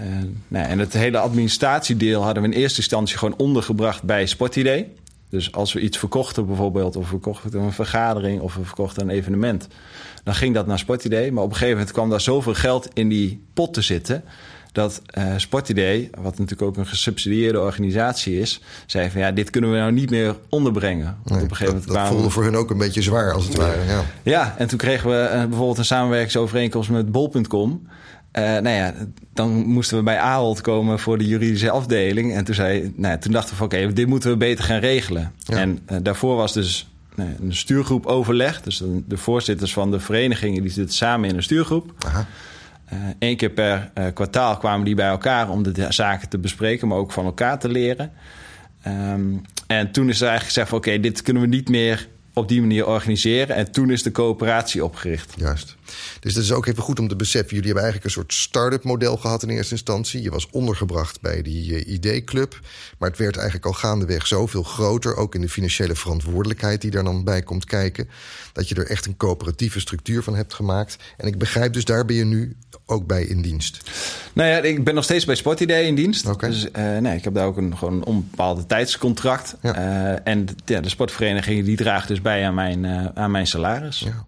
[0.00, 0.06] Uh,
[0.48, 4.92] nou, en het hele administratiedeel hadden we in eerste instantie gewoon ondergebracht bij Sportidee.
[5.28, 9.10] Dus als we iets verkochten bijvoorbeeld, of we verkochten een vergadering of we verkochten een
[9.10, 9.68] evenement,
[10.24, 11.32] dan ging dat naar Sportidee.
[11.32, 14.24] Maar op een gegeven moment kwam daar zoveel geld in die pot te zitten
[14.72, 19.70] dat uh, Sportidee, wat natuurlijk ook een gesubsidieerde organisatie is, zei van ja, dit kunnen
[19.70, 21.04] we nou niet meer onderbrengen.
[21.04, 23.32] Want Nee, op een gegeven dat, moment dat voelde voor hun ook een beetje zwaar,
[23.32, 23.84] als het ware.
[23.84, 24.04] Ja.
[24.22, 27.88] Ja, en toen kregen we uh, bijvoorbeeld een samenwerkingsovereenkomst met bol.com.
[28.32, 28.94] Uh, nou ja,
[29.32, 32.34] dan moesten we bij Ahold komen voor de juridische afdeling.
[32.34, 34.64] En toen, zei, nou ja, toen dachten we van oké, okay, dit moeten we beter
[34.64, 35.32] gaan regelen.
[35.38, 35.56] Ja.
[35.56, 38.62] En uh, daarvoor was dus nou, een stuurgroep overleg.
[38.62, 41.92] Dus de, voorzitters van de verenigingen die zitten samen in een stuurgroep.
[42.06, 42.26] Aha.
[43.18, 46.98] Eén uh, keer per kwartaal kwamen die bij elkaar om de zaken te bespreken, maar
[46.98, 48.12] ook van elkaar te leren.
[48.86, 52.48] Um, en toen is er eigenlijk gezegd: oké, okay, dit kunnen we niet meer op
[52.48, 53.56] die manier organiseren.
[53.56, 55.34] En toen is de coöperatie opgericht.
[55.36, 55.76] Juist.
[56.20, 57.48] Dus dat is ook even goed om te beseffen.
[57.56, 60.22] Jullie hebben eigenlijk een soort start-up model gehad in eerste instantie.
[60.22, 62.60] Je was ondergebracht bij die uh, ID-club.
[62.98, 65.16] Maar het werd eigenlijk al gaandeweg zoveel groter.
[65.16, 68.08] Ook in de financiële verantwoordelijkheid die daar dan bij komt kijken.
[68.52, 70.96] Dat je er echt een coöperatieve structuur van hebt gemaakt.
[71.16, 73.80] En ik begrijp dus, daar ben je nu ook bij in dienst.
[74.32, 76.26] Nou ja, ik ben nog steeds bij Sportidee in dienst.
[76.26, 76.50] Okay.
[76.50, 79.56] Dus uh, nee, ik heb daar ook een, gewoon onbepaalde tijdscontract.
[79.62, 79.78] Ja.
[79.78, 83.46] Uh, en de, ja, de sportvereniging die draagt dus bij aan mijn, uh, aan mijn
[83.46, 83.98] salaris.
[83.98, 84.26] Ja.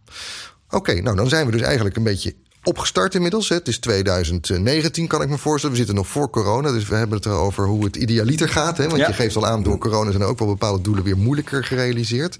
[0.66, 3.48] Oké, okay, nou dan zijn we dus eigenlijk een beetje opgestart inmiddels.
[3.48, 5.76] Het is 2019, kan ik me voorstellen.
[5.76, 8.76] We zitten nog voor corona, dus we hebben het erover hoe het idealiter gaat.
[8.76, 8.84] Hè?
[8.86, 9.06] Want ja.
[9.06, 12.36] je geeft al aan, door corona zijn ook wel bepaalde doelen weer moeilijker gerealiseerd.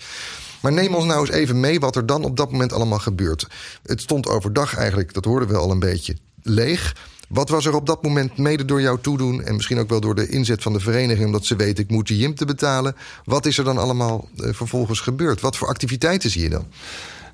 [0.61, 3.47] Maar neem ons nou eens even mee wat er dan op dat moment allemaal gebeurt.
[3.83, 6.95] Het stond overdag eigenlijk, dat hoorden we al een beetje, leeg.
[7.33, 9.43] Wat was er op dat moment mede door jou toedoen...
[9.43, 11.27] en misschien ook wel door de inzet van de vereniging...
[11.27, 12.97] omdat ze weten, ik moet die JIM te betalen.
[13.25, 15.41] Wat is er dan allemaal uh, vervolgens gebeurd?
[15.41, 16.67] Wat voor activiteiten zie je dan?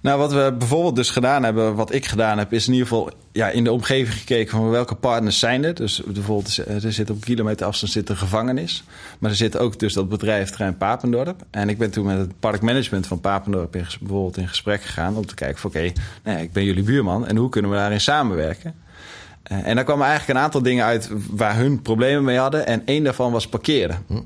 [0.01, 3.11] Nou, wat we bijvoorbeeld dus gedaan hebben, wat ik gedaan heb, is in ieder geval
[3.33, 5.75] ja, in de omgeving gekeken van welke partners zijn er.
[5.75, 8.85] Dus bijvoorbeeld, er zit op kilometer afstand zit een gevangenis.
[9.19, 11.45] Maar er zit ook dus dat bedrijf Trein Papendorp.
[11.51, 15.27] En ik ben toen met het parkmanagement van Papendorp in, bijvoorbeeld in gesprek gegaan om
[15.27, 15.93] te kijken van oké,
[16.25, 18.75] nou ik ben jullie buurman en hoe kunnen we daarin samenwerken?
[19.53, 22.67] Uh, en daar kwamen eigenlijk een aantal dingen uit waar hun problemen mee hadden.
[22.67, 24.05] En één daarvan was parkeren.
[24.07, 24.21] Hm.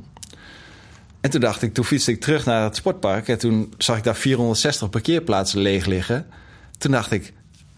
[1.21, 3.29] En toen dacht ik, toen fietste ik terug naar het sportpark.
[3.29, 6.27] En toen zag ik daar 460 parkeerplaatsen leeg liggen.
[6.79, 7.33] Toen dacht ik,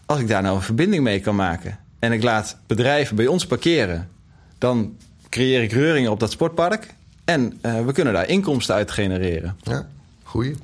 [0.05, 1.79] als ik daar nou een verbinding mee kan maken.
[1.99, 4.09] En ik laat bedrijven bij ons parkeren.
[4.57, 4.97] Dan
[5.29, 6.93] creëer ik reuringen op dat sportpark.
[7.25, 9.57] En uh, we kunnen daar inkomsten uit genereren.
[9.61, 9.87] Ja,
[10.25, 10.55] goeie.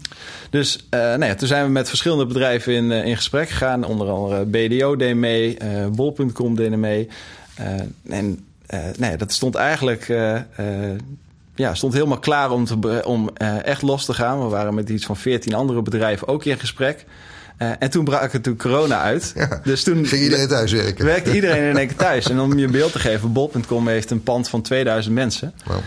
[0.50, 3.84] Dus uh, nou ja, toen zijn we met verschillende bedrijven in, uh, in gesprek gegaan.
[3.84, 7.10] Onder andere BDO deed mee, uh, Bol.com deed mee.
[8.08, 8.45] en
[8.97, 10.08] nou ja, dat stond eigenlijk
[11.56, 13.30] ja, stond helemaal klaar om, te, om
[13.63, 14.43] echt los te gaan.
[14.43, 17.06] We waren met iets van 14 andere bedrijven ook in gesprek.
[17.62, 19.32] Uh, en toen brak het toen corona uit.
[19.36, 21.06] Ja, dus toen ging iedereen thuis werken.
[21.06, 22.30] Werkte iedereen in één keer thuis.
[22.30, 25.54] En om je een beeld te geven, Bol.com heeft een pand van 2000 mensen.
[25.65, 25.78] Wow.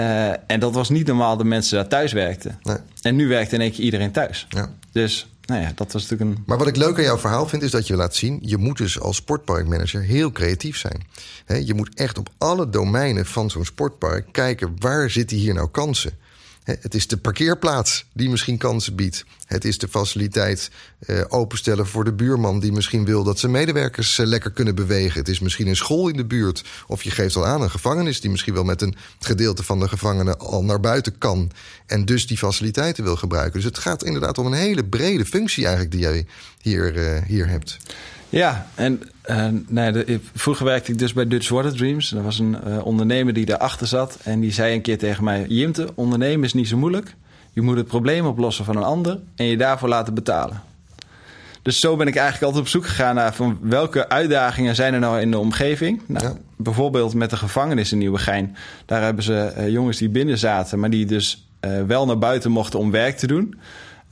[0.00, 2.58] Uh, en dat was niet normaal dat mensen daar thuis werkten.
[2.62, 2.76] Nee.
[3.02, 4.46] En nu werkt in één keer iedereen thuis.
[4.48, 4.70] Ja.
[4.92, 6.44] Dus nou ja, dat was natuurlijk een.
[6.46, 8.38] Maar wat ik leuk aan jouw verhaal vind, is dat je laat zien...
[8.42, 11.06] je moet dus als sportparkmanager heel creatief zijn.
[11.44, 14.76] He, je moet echt op alle domeinen van zo'n sportpark kijken...
[14.78, 16.12] waar zitten hier nou kansen?
[16.64, 19.24] He, het is de parkeerplaats die misschien kansen biedt.
[19.46, 20.70] Het is de faciliteit
[21.06, 22.60] uh, openstellen voor de buurman...
[22.60, 25.18] die misschien wil dat zijn medewerkers uh, lekker kunnen bewegen.
[25.18, 26.64] Het is misschien een school in de buurt.
[26.86, 28.20] Of je geeft al aan een gevangenis...
[28.20, 31.50] die misschien wel met een gedeelte van de gevangenen al naar buiten kan...
[31.86, 33.52] en dus die faciliteiten wil gebruiken.
[33.52, 35.92] Dus het gaat inderdaad om een hele brede functie eigenlijk...
[35.92, 36.26] die jij
[36.60, 37.78] hier, uh, hier hebt.
[38.30, 42.12] Ja, en uh, de, vroeger werkte ik dus bij Dutch Water Dreams.
[42.12, 44.18] Er was een uh, ondernemer die daarachter zat.
[44.22, 47.14] En die zei een keer tegen mij: Jimte, ondernemen is niet zo moeilijk.
[47.52, 50.62] Je moet het probleem oplossen van een ander en je daarvoor laten betalen.
[51.62, 55.00] Dus zo ben ik eigenlijk altijd op zoek gegaan naar van welke uitdagingen zijn er
[55.00, 56.02] nou in de omgeving.
[56.06, 56.36] Nou, ja.
[56.56, 58.56] Bijvoorbeeld met de gevangenis in Nieuwegein.
[58.86, 62.50] Daar hebben ze uh, jongens die binnen zaten, maar die dus uh, wel naar buiten
[62.50, 63.60] mochten om werk te doen.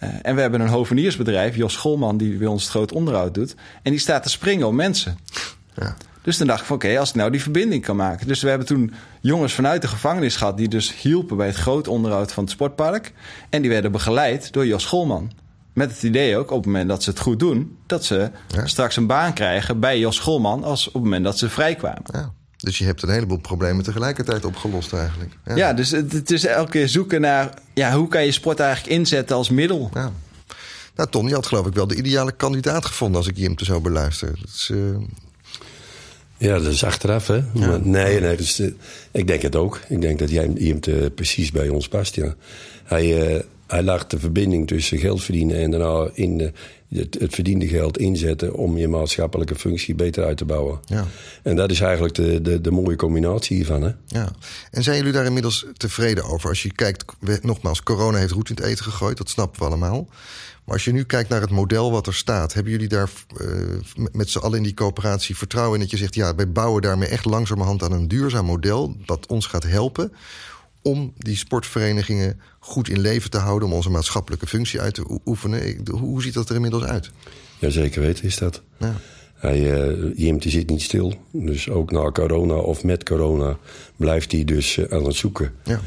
[0.03, 3.55] Uh, en we hebben een hoveniersbedrijf, Jos Scholman, die bij ons het groot onderhoud doet.
[3.83, 5.19] En die staat te springen om mensen.
[5.75, 5.97] Ja.
[6.23, 8.27] Dus toen dacht ik van oké, okay, als ik nou die verbinding kan maken.
[8.27, 11.89] Dus we hebben toen jongens vanuit de gevangenis gehad die dus hielpen bij het groot
[11.89, 13.13] onderhoud van het sportpark.
[13.51, 15.33] En die werden begeleid door Jos Scholman.
[15.73, 18.67] Met het idee ook, op het moment dat ze het goed doen, dat ze ja.
[18.67, 22.03] straks een baan krijgen bij Jos Scholman als op het moment dat ze vrijkwamen.
[22.05, 22.33] Ja.
[22.59, 25.33] Dus je hebt een heleboel problemen tegelijkertijd opgelost eigenlijk.
[25.45, 28.61] Ja, ja dus het, het, is elke keer zoeken naar ja, hoe kan je sport
[28.61, 29.91] eigenlijk inzetten als middel.
[29.95, 30.13] Ja.
[30.95, 33.65] Nou, je had geloof ik wel de ideale kandidaat gevonden als ik je hem te
[33.65, 34.29] zo beluister.
[34.41, 34.97] Dat is, uh...
[36.37, 37.35] Ja, dat is achteraf, hè?
[37.35, 37.45] Ja.
[37.53, 38.73] Maar nee, nee, dus, uh,
[39.11, 39.81] ik denk het ook.
[39.89, 42.35] Ik denk dat jij hem te precies bij ons past, ja.
[42.85, 46.53] Hij, uh, hij lag de verbinding tussen geld verdienen en daarna in de,
[46.89, 50.81] het, het, verdiende geld inzetten om je maatschappelijke functie beter uit te bouwen.
[50.85, 51.07] Ja.
[51.43, 53.83] En dat is eigenlijk de, de, de mooie combinatie hiervan.
[53.83, 53.91] Hè?
[54.07, 54.29] Ja.
[54.71, 56.49] En zijn jullie daar inmiddels tevreden over?
[56.49, 57.05] Als je kijkt,
[57.43, 60.09] nogmaals, corona heeft roet in het eten gegooid, dat snappen we allemaal.
[60.65, 63.49] Maar als je nu kijkt naar het model wat er staat, hebben jullie daar uh,
[64.13, 67.09] met z'n allen in die coöperatie vertrouwen in dat je zegt, ja, wij bouwen daarmee
[67.09, 70.13] echt langzamerhand aan een duurzaam model dat ons gaat helpen
[70.83, 75.89] om die sportverenigingen goed in leven te houden, om onze maatschappelijke functie uit te oefenen.
[75.91, 77.11] Hoe ziet dat er inmiddels uit?
[77.59, 78.63] Ja, zeker weten is dat.
[78.79, 79.01] Ja.
[79.35, 81.15] Hij, uh, Jim die zit niet stil.
[81.33, 83.59] Dus ook na corona of met corona
[83.97, 85.53] blijft hij dus uh, aan het zoeken.
[85.65, 85.81] Ja.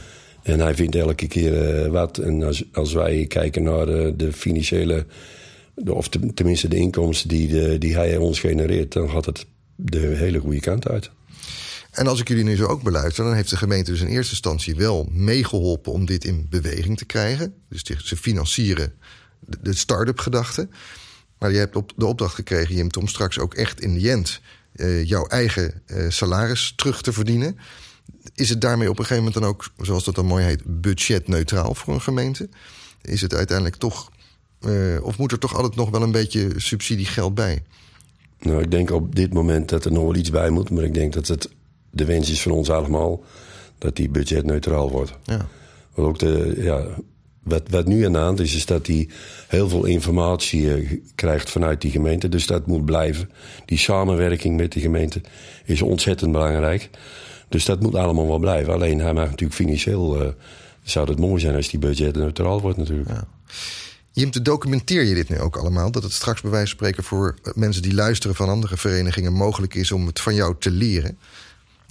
[0.43, 2.17] En hij vindt elke keer uh, wat.
[2.17, 5.05] En als, als wij kijken naar de, de financiële,
[5.75, 9.45] de, of te, tenminste de inkomsten die, de, die hij ons genereert, dan gaat het
[9.75, 11.11] de hele goede kant uit.
[11.91, 14.31] En als ik jullie nu zo ook beluister, dan heeft de gemeente dus in eerste
[14.31, 17.53] instantie wel meegeholpen om dit in beweging te krijgen.
[17.69, 18.93] Dus ze financieren
[19.39, 20.69] de start-up gedachte.
[21.37, 24.41] Maar je hebt op de opdracht gekregen, Jim, om straks ook echt in de end
[24.75, 27.57] uh, jouw eigen uh, salaris terug te verdienen.
[28.35, 31.75] Is het daarmee op een gegeven moment dan ook, zoals dat dan mooi heet, budgetneutraal
[31.75, 32.49] voor een gemeente?
[33.01, 34.11] Is het uiteindelijk toch,
[34.61, 37.63] uh, of moet er toch altijd nog wel een beetje subsidiegeld bij?
[38.39, 40.93] Nou, ik denk op dit moment dat er nog wel iets bij moet, maar ik
[40.93, 41.49] denk dat het
[41.91, 43.23] de wens is van ons allemaal
[43.77, 45.13] dat die budgetneutraal wordt.
[45.23, 45.47] Ja.
[45.93, 46.85] Want ook de, ja,
[47.43, 49.09] wat, wat nu aan de hand is, is dat hij
[49.47, 52.29] heel veel informatie uh, krijgt vanuit die gemeente.
[52.29, 53.29] Dus dat moet blijven.
[53.65, 55.21] Die samenwerking met de gemeente
[55.65, 56.89] is ontzettend belangrijk.
[57.49, 58.73] Dus dat moet allemaal wel blijven.
[58.73, 60.21] Alleen hij maakt natuurlijk financieel.
[60.21, 60.27] Uh,
[60.83, 63.09] zou het mooi zijn als die budget neutraal wordt, natuurlijk.
[63.09, 63.27] Ja.
[64.11, 65.91] Jim, te documenteer je dit nu ook allemaal?
[65.91, 69.75] Dat het straks bij wijze van spreken voor mensen die luisteren van andere verenigingen mogelijk
[69.75, 71.17] is om het van jou te leren?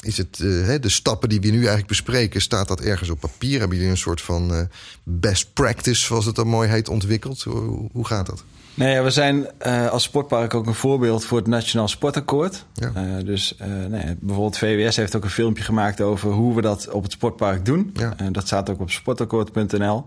[0.01, 3.59] Is het uh, de stappen die we nu eigenlijk bespreken, staat dat ergens op papier?
[3.59, 4.61] Hebben jullie een soort van uh,
[5.03, 7.43] best practice, zoals het dan mooi heet, ontwikkeld?
[7.43, 8.45] Hoe, hoe gaat dat?
[8.75, 12.65] Nee, ja, we zijn uh, als sportpark ook een voorbeeld voor het Nationaal Sportakkoord.
[12.75, 13.23] Ja.
[13.23, 13.55] Dus
[13.89, 17.65] nee, bijvoorbeeld VWS heeft ook een filmpje gemaakt over hoe we dat op het sportpark
[17.65, 17.95] doen.
[17.95, 18.15] Ja.
[18.31, 20.07] dat staat ook op sportakkoord.nl.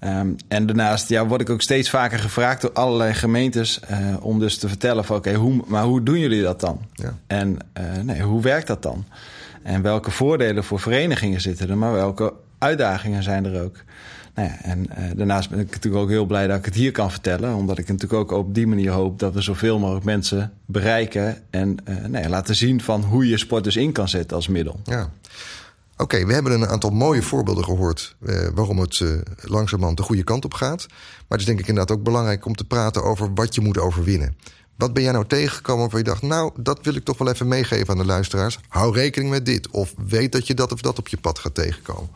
[0.00, 4.38] Um, en daarnaast ja, word ik ook steeds vaker gevraagd door allerlei gemeentes uh, om
[4.38, 6.80] dus te vertellen van oké, okay, hoe, maar hoe doen jullie dat dan?
[6.92, 7.14] Ja.
[7.26, 9.04] En uh, nee, hoe werkt dat dan?
[9.62, 13.76] En welke voordelen voor verenigingen zitten er, maar welke uitdagingen zijn er ook?
[14.34, 16.92] Nou ja, en uh, daarnaast ben ik natuurlijk ook heel blij dat ik het hier
[16.92, 17.54] kan vertellen.
[17.54, 21.36] Omdat ik natuurlijk ook op die manier hoop dat we zoveel mogelijk mensen bereiken.
[21.50, 24.80] En uh, nou laten zien van hoe je sport dus in kan zetten als middel.
[24.84, 25.10] Ja.
[25.96, 30.24] Oké, we hebben een aantal mooie voorbeelden gehoord uh, waarom het uh, langzamerhand de goede
[30.24, 30.86] kant op gaat.
[30.88, 33.78] Maar het is denk ik inderdaad ook belangrijk om te praten over wat je moet
[33.78, 34.36] overwinnen.
[34.76, 37.48] Wat ben jij nou tegengekomen waarvan je dacht, nou, dat wil ik toch wel even
[37.48, 38.58] meegeven aan de luisteraars.
[38.68, 39.70] Hou rekening met dit.
[39.70, 42.10] Of weet dat je dat of dat op je pad gaat tegenkomen.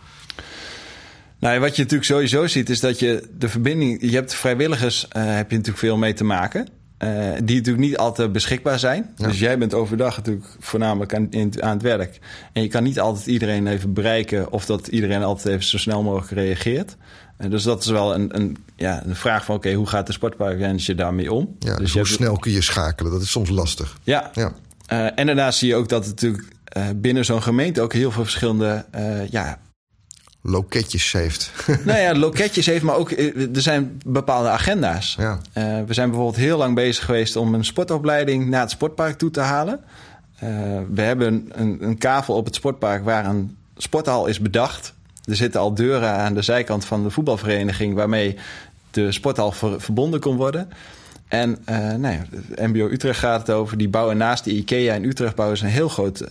[1.39, 3.99] Nou, wat je natuurlijk sowieso ziet, is dat je de verbinding.
[4.01, 6.69] Je hebt vrijwilligers, uh, heb je natuurlijk veel mee te maken.
[7.05, 9.11] Uh, die natuurlijk niet altijd beschikbaar zijn.
[9.17, 9.27] Ja.
[9.27, 12.19] Dus jij bent overdag natuurlijk voornamelijk aan, in, aan het werk.
[12.53, 16.03] En je kan niet altijd iedereen even bereiken of dat iedereen altijd even zo snel
[16.03, 16.97] mogelijk reageert.
[17.39, 20.13] Uh, dus dat is wel een, een, ja, een vraag van: oké, hoe gaat de
[20.13, 21.57] sportparkmanager daarmee om?
[21.59, 23.13] Ja, dus, dus hoe snel kun je schakelen?
[23.13, 23.99] Dat is soms lastig.
[24.03, 24.31] Ja.
[24.35, 24.53] ja.
[24.93, 26.49] Uh, en daarnaast zie je ook dat het natuurlijk
[26.97, 28.85] binnen zo'n gemeente ook heel veel verschillende
[29.31, 29.59] ja,
[30.43, 31.53] loketjes heeft.
[31.85, 35.17] nou ja, loketjes heeft, maar ook er zijn bepaalde agenda's.
[35.19, 35.33] Ja.
[35.33, 39.31] Uh, we zijn bijvoorbeeld heel lang bezig geweest om een sportopleiding naar het sportpark toe
[39.31, 39.81] te halen.
[40.45, 40.51] Uh,
[40.91, 44.95] we hebben een, een, kavel op het sportpark waar een sporthal is bedacht.
[45.25, 48.37] Er zitten al deuren aan de zijkant van de voetbalvereniging waarmee
[48.91, 50.69] de sporthal ver, verbonden kon worden.
[51.29, 52.25] En uh, nou ja,
[52.67, 53.79] MBO Utrecht gaat het over.
[53.79, 56.25] Die bouwen naast de IKEA in Utrecht bouwen ze een heel groot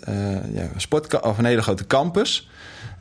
[0.54, 2.50] ja, sport of een hele grote campus.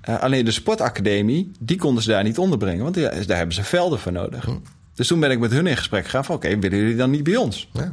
[0.08, 2.94] Uh, alleen de sportacademie, die konden ze daar niet onderbrengen, want
[3.26, 4.44] daar hebben ze velden voor nodig.
[4.44, 4.56] Hm.
[4.94, 7.22] Dus toen ben ik met hun in gesprek gegaan van oké, willen jullie dan niet
[7.22, 7.68] bij ons?
[7.72, 7.92] Ja.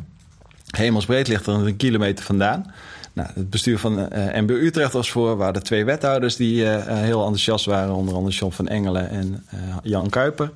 [0.70, 2.74] Hemelsbreed ligt er een kilometer vandaan.
[3.14, 5.38] Nou, het bestuur van uh, MBO Utrecht was voor.
[5.38, 7.94] We hadden twee wethouders die uh, heel enthousiast waren.
[7.94, 10.52] Onder andere John van Engelen en uh, Jan Kuiper.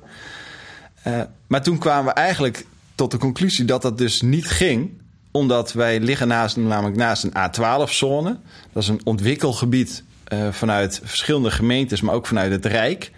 [1.46, 4.90] maar toen kwamen we eigenlijk tot de conclusie dat dat dus niet ging.
[5.30, 8.36] Omdat wij liggen naast, namelijk naast een A12-zone.
[8.72, 10.04] Dat is een ontwikkelgebied
[10.50, 13.10] vanuit verschillende gemeentes, maar ook vanuit het Rijk.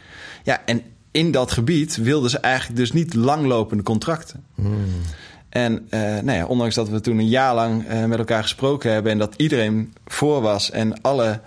[0.42, 4.44] Ja, en in dat gebied wilden ze eigenlijk dus niet langlopende contracten.
[4.54, 4.86] Hmm.
[5.48, 8.92] En uh, nou ja, ondanks dat we toen een jaar lang uh, met elkaar gesproken
[8.92, 11.40] hebben en dat iedereen voor was en alle.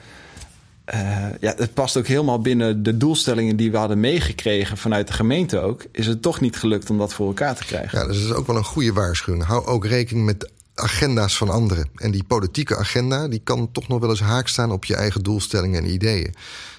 [0.93, 5.13] Uh, ja, het past ook helemaal binnen de doelstellingen die we hadden meegekregen vanuit de
[5.13, 5.85] gemeente ook.
[5.91, 7.99] Is het toch niet gelukt om dat voor elkaar te krijgen?
[7.99, 9.45] Ja, dus dat is ook wel een goede waarschuwing.
[9.45, 11.89] Hou ook rekening met agenda's van anderen.
[11.95, 15.23] En die politieke agenda die kan toch nog wel eens haak staan op je eigen
[15.23, 16.35] doelstellingen en ideeën.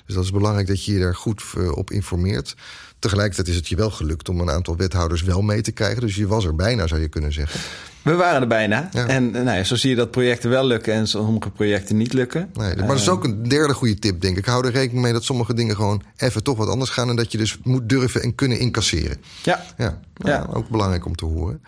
[0.07, 2.55] Dus dat is belangrijk dat je je daar goed op informeert.
[2.99, 6.01] Tegelijkertijd is het je wel gelukt om een aantal wethouders wel mee te krijgen.
[6.01, 7.61] Dus je was er bijna, zou je kunnen zeggen.
[8.07, 8.93] We waren er bijna.
[8.93, 12.51] En nou ja, zo zie je dat projecten wel lukken en sommige projecten niet lukken.
[12.53, 14.45] Nee, maar dat is ook een derde goede tip, denk ik.
[14.45, 17.09] Hou er rekening mee dat sommige dingen gewoon even toch wat anders gaan.
[17.09, 19.17] En dat je dus moet durven en kunnen incasseren.
[19.43, 19.65] Ja.
[19.77, 20.47] Ja, nou, ja.
[20.53, 21.63] ook belangrijk om te horen.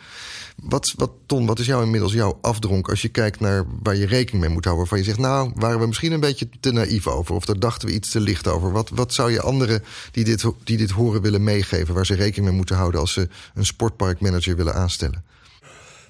[0.62, 4.06] Wat, wat, Ton, wat is jou inmiddels jouw afdronk als je kijkt naar waar je
[4.06, 4.88] rekening mee moet houden?
[4.88, 7.34] Waarvan je zegt, nou, waren we misschien een beetje te naïef over?
[7.34, 8.72] Of daar dachten we iets te licht over?
[8.72, 11.94] Wat, wat zou je anderen die dit, die dit horen willen meegeven?
[11.94, 15.24] Waar ze rekening mee moeten houden als ze een sportparkmanager willen aanstellen?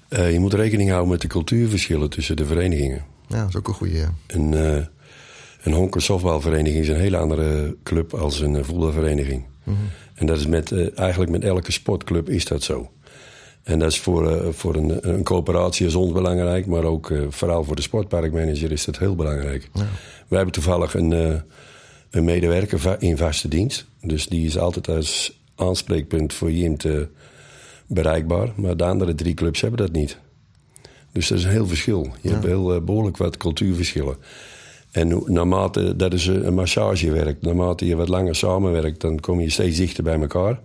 [0.09, 3.05] Uh, je moet rekening houden met de cultuurverschillen tussen de verenigingen.
[3.27, 3.97] Ja, dat is ook een goede.
[3.97, 4.13] Ja.
[4.27, 4.85] Een, uh,
[5.61, 9.45] een honker softbalvereniging is een hele andere club als een voetbalvereniging.
[9.63, 9.89] Mm -hmm.
[10.13, 12.91] En dat is met, uh, eigenlijk met elke sportclub is dat zo.
[13.63, 17.75] En dat is voor, voor een, een coöperatie is ons belangrijk, maar ook vooral voor
[17.75, 19.69] de sportparkmanager is dat heel belangrijk.
[19.73, 19.87] Ja.
[20.27, 21.11] We hebben toevallig een,
[22.09, 23.85] een medewerker in vaste dienst.
[24.01, 27.09] Dus die is altijd als aanspreekpunt voor te
[27.89, 28.51] bereikbaar.
[28.55, 30.17] Maar de andere drie clubs hebben dat niet.
[31.11, 32.03] Dus dat is een heel verschil.
[32.21, 32.33] Je ja.
[32.33, 34.17] hebt heel behoorlijk wat cultuurverschillen.
[34.91, 39.77] En naarmate dat is een massagewerk, naarmate je wat langer samenwerkt, dan kom je steeds
[39.77, 40.59] dichter bij elkaar.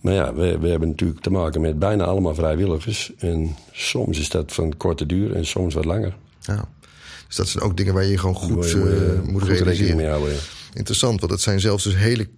[0.00, 3.12] Maar ja, we, we, hebben natuurlijk te maken met bijna allemaal vrijwilligers.
[3.18, 6.16] En soms is dat van korte duur en soms wat langer.
[6.40, 6.68] Ja.
[7.26, 8.76] Dus dat zijn ook dingen waar je gewoon goed je,
[9.22, 9.96] uh, moet goed realiseren.
[9.96, 10.38] Mee houden, ja.
[10.74, 12.28] Interessant, want het zijn zelfs dus hele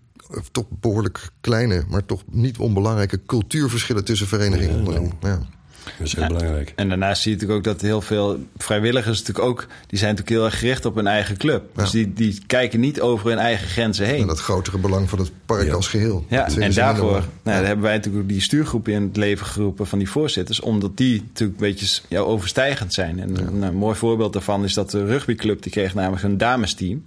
[0.52, 5.14] toch behoorlijk kleine, maar toch niet onbelangrijke cultuurverschillen tussen verenigingen onderling.
[5.20, 5.40] Ja.
[5.84, 6.72] Dat is heel belangrijk.
[6.76, 9.66] En daarnaast zie je natuurlijk ook dat heel veel vrijwilligers natuurlijk ook...
[9.86, 11.64] die zijn natuurlijk heel erg gericht op hun eigen club.
[11.74, 11.82] Ja.
[11.82, 14.20] Dus die, die kijken niet over hun eigen grenzen heen.
[14.20, 16.24] En dat grotere belang van het park als geheel.
[16.28, 19.98] Ja, en daarvoor nou, hebben wij natuurlijk ook die stuurgroep in het leven geroepen van
[19.98, 20.60] die voorzitters.
[20.60, 23.20] Omdat die natuurlijk een beetje ja, overstijgend zijn.
[23.20, 25.62] En een, een, mooi voorbeeld daarvan is dat de rugbyclub...
[25.62, 27.04] die kreeg namelijk een damesteam.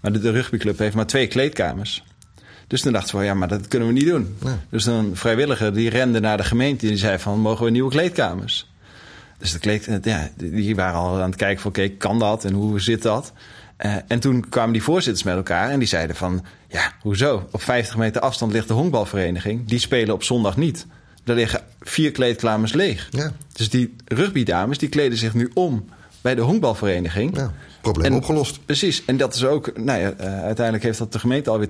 [0.00, 2.04] Maar de, de rugbyclub heeft maar twee kleedkamers.
[2.70, 4.36] Dus toen dachten we, ja, maar dat kunnen we niet doen.
[4.68, 7.90] Dus een vrijwilliger die rende naar de gemeente en die zei van, mogen we nieuwe
[7.90, 8.70] kleedkamers?
[9.38, 12.52] Dus de kleed, ja, die waren al aan het kijken van, oké, kan dat en
[12.52, 13.32] hoe zit dat?
[13.78, 17.48] Uh, en toen kwamen die voorzitters met elkaar en die zeiden van, ja, hoezo?
[17.50, 19.68] Op 50 meter afstand ligt de honkbalvereniging.
[19.68, 20.86] Die spelen op zondag niet.
[21.24, 23.08] Daar liggen vier kleedkamers leeg.
[23.10, 23.32] Ja.
[23.52, 25.88] Dus die rugbydames, die kleden zich nu om
[26.20, 27.36] bij de honkbalvereniging.
[27.36, 28.58] Ja, probleem en, opgelost.
[28.64, 29.02] Precies.
[29.04, 31.68] En dat is ook, nou ja, uh, uiteindelijk heeft dat de gemeente alweer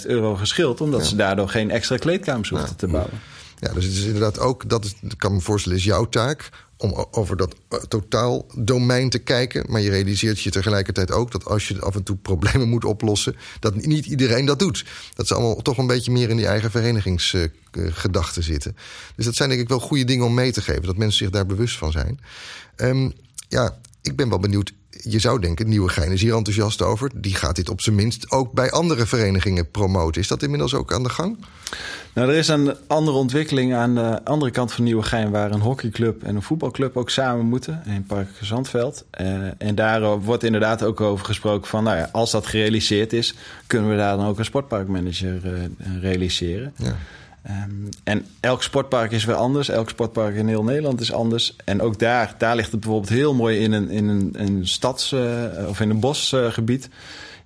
[0.00, 0.80] 80.000 euro geschild.
[0.80, 1.06] Omdat ja.
[1.06, 2.76] ze daardoor geen extra kleedkamers hoefden ja.
[2.76, 3.20] te bouwen.
[3.58, 7.06] Ja, dus het is inderdaad ook, dat is, kan me voorstellen, is jouw taak om
[7.10, 9.64] over dat uh, totaal domein te kijken.
[9.68, 13.36] Maar je realiseert je tegelijkertijd ook dat als je af en toe problemen moet oplossen,
[13.60, 14.84] dat niet iedereen dat doet.
[15.14, 18.76] Dat ze allemaal toch een beetje meer in die eigen verenigingsgedachten uh, zitten.
[19.16, 21.30] Dus dat zijn denk ik wel goede dingen om mee te geven, dat mensen zich
[21.30, 22.20] daar bewust van zijn.
[22.76, 23.12] Um,
[23.48, 24.72] ja, ik ben wel benieuwd.
[25.02, 27.10] Je zou denken, Nieuwegein is hier enthousiast over.
[27.14, 30.20] Die gaat dit op zijn minst ook bij andere verenigingen promoten.
[30.20, 31.36] Is dat inmiddels ook aan de gang?
[32.12, 35.30] Nou, er is een andere ontwikkeling aan de andere kant van Nieuwegein...
[35.30, 37.82] waar een hockeyclub en een voetbalclub ook samen moeten...
[37.86, 39.04] in Park Zandveld.
[39.20, 41.84] Uh, en daar wordt inderdaad ook over gesproken van...
[41.84, 43.34] nou ja, als dat gerealiseerd is...
[43.66, 45.52] kunnen we daar dan ook een sportparkmanager uh,
[46.00, 46.72] realiseren.
[46.76, 46.96] Ja.
[47.48, 49.68] Um, en elk sportpark is weer anders.
[49.68, 51.56] Elk sportpark in heel Nederland is anders.
[51.64, 55.12] En ook daar, daar ligt het bijvoorbeeld heel mooi in een, in een, een stads-
[55.12, 56.88] uh, of in een bosgebied.
[56.88, 56.94] Uh,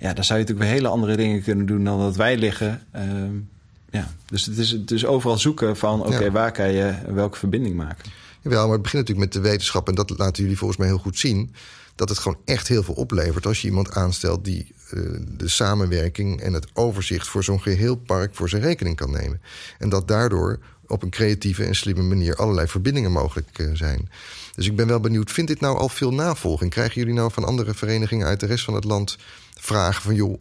[0.01, 2.83] ja, daar zou je natuurlijk weer hele andere dingen kunnen doen dan dat wij liggen.
[2.97, 3.49] Um,
[3.91, 6.31] ja, dus het is, het is overal zoeken van oké, okay, ja.
[6.31, 8.11] waar kan je welke verbinding maken.
[8.41, 10.99] Jawel, maar het begint natuurlijk met de wetenschap en dat laten jullie volgens mij heel
[10.99, 11.55] goed zien.
[12.01, 16.41] Dat het gewoon echt heel veel oplevert als je iemand aanstelt die uh, de samenwerking
[16.41, 19.41] en het overzicht voor zo'n geheel park voor zijn rekening kan nemen.
[19.79, 24.09] En dat daardoor op een creatieve en slimme manier allerlei verbindingen mogelijk zijn.
[24.55, 26.71] Dus ik ben wel benieuwd, vindt dit nou al veel navolging?
[26.71, 29.19] Krijgen jullie nou van andere verenigingen uit de rest van het land
[29.59, 30.15] vragen van...
[30.15, 30.41] joh,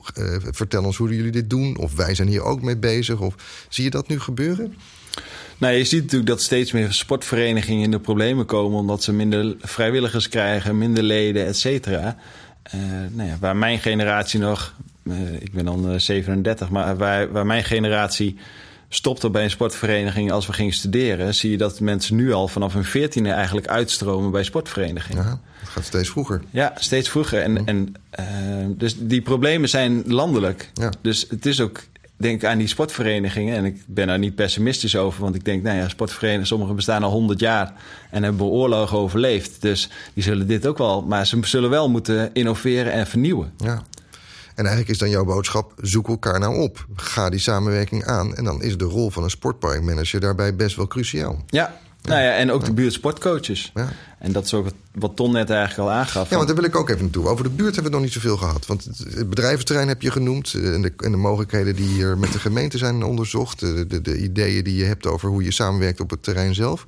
[0.52, 1.78] vertel ons hoe jullie dit doen?
[1.78, 3.20] Of wij zijn hier ook mee bezig?
[3.20, 3.36] Of
[3.70, 4.76] zie je dat nu gebeuren?
[5.60, 8.80] Nou, je ziet natuurlijk dat steeds meer sportverenigingen in de problemen komen...
[8.80, 12.16] omdat ze minder vrijwilligers krijgen, minder leden, et cetera.
[12.76, 12.82] Uh,
[13.12, 14.74] nou ja, waar mijn generatie nog...
[15.04, 18.38] Uh, ik ben dan 37, eh, maar waar, waar mijn generatie
[18.90, 21.36] stopte bij een sportvereniging als we gingen studeren...
[21.36, 25.24] zie je dat mensen nu al vanaf hun veertiende eigenlijk uitstromen bij sportverenigingen.
[25.24, 26.42] Ja, het gaat steeds vroeger.
[26.50, 27.42] Ja, steeds vroeger.
[27.42, 28.26] En, en uh,
[28.68, 30.72] dus die problemen zijn landelijk.
[30.74, 30.92] Ja.
[31.02, 31.82] Dus het is ook
[32.20, 33.56] denk aan die sportverenigingen.
[33.56, 35.22] En ik ben daar niet pessimistisch over.
[35.22, 37.74] Want ik denk, nou ja, sportverenigingen, sommige bestaan al 100 jaar.
[38.12, 39.62] En hebben oorlogen overleefd.
[39.62, 41.02] Dus die zullen dit ook wel.
[41.02, 43.54] Maar ze zullen wel moeten innoveren en vernieuwen.
[43.58, 43.84] Ja.
[44.56, 46.86] En eigenlijk is dan jouw boodschap: zoek elkaar nou op.
[46.96, 48.36] Ga die samenwerking aan.
[48.36, 51.44] En dan is de rol van een sportparkmanager daarbij best wel cruciaal.
[51.48, 51.80] Ja,
[52.10, 53.72] nou ja, en ook de buurtsportcoaches.
[53.74, 53.90] Ja.
[54.20, 56.30] En dat is ook wat Ton net eigenlijk al aangaf.
[56.30, 57.28] Ja, want daar wil ik ook even naartoe.
[57.28, 58.66] Over de buurt hebben we nog niet zoveel gehad.
[58.66, 60.54] Want het bedrijventerrein heb je genoemd.
[60.54, 63.60] Eh, en de, en de mogelijkheden die hier met de gemeente zijn onderzocht.
[63.60, 66.86] De, de, de ideeën die je hebt over hoe je samenwerkt op het terrein zelf.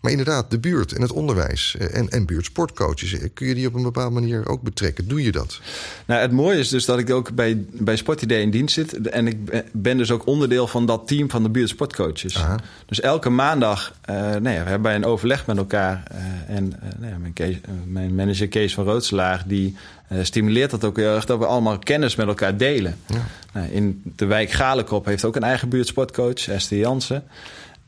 [0.00, 3.66] Maar inderdaad, de buurt en het onderwijs eh, en, en buurtsportcoaches, eh, kun je die
[3.66, 5.08] op een bepaalde manier ook betrekken?
[5.08, 5.60] Doe je dat?
[6.06, 9.08] Nou, het mooie is dus dat ik ook bij, bij Sportidee in dienst zit.
[9.08, 9.36] En ik
[9.72, 12.38] ben dus ook onderdeel van dat team van de buurtsportcoaches.
[12.86, 16.02] Dus elke maandag, uh, nou ja, we hebben een overleg met elkaar.
[16.12, 16.68] Uh, en
[16.98, 19.76] nou ja, mijn, mijn, manager Kees van Roodselaar, die
[20.22, 22.96] stimuleert dat ook heel erg, dat we allemaal kennis met elkaar delen.
[23.06, 23.26] Ja.
[23.52, 27.24] Nou, in de wijk Galenkop heeft ook een eigen buurtsportcoach, Esther Jansen.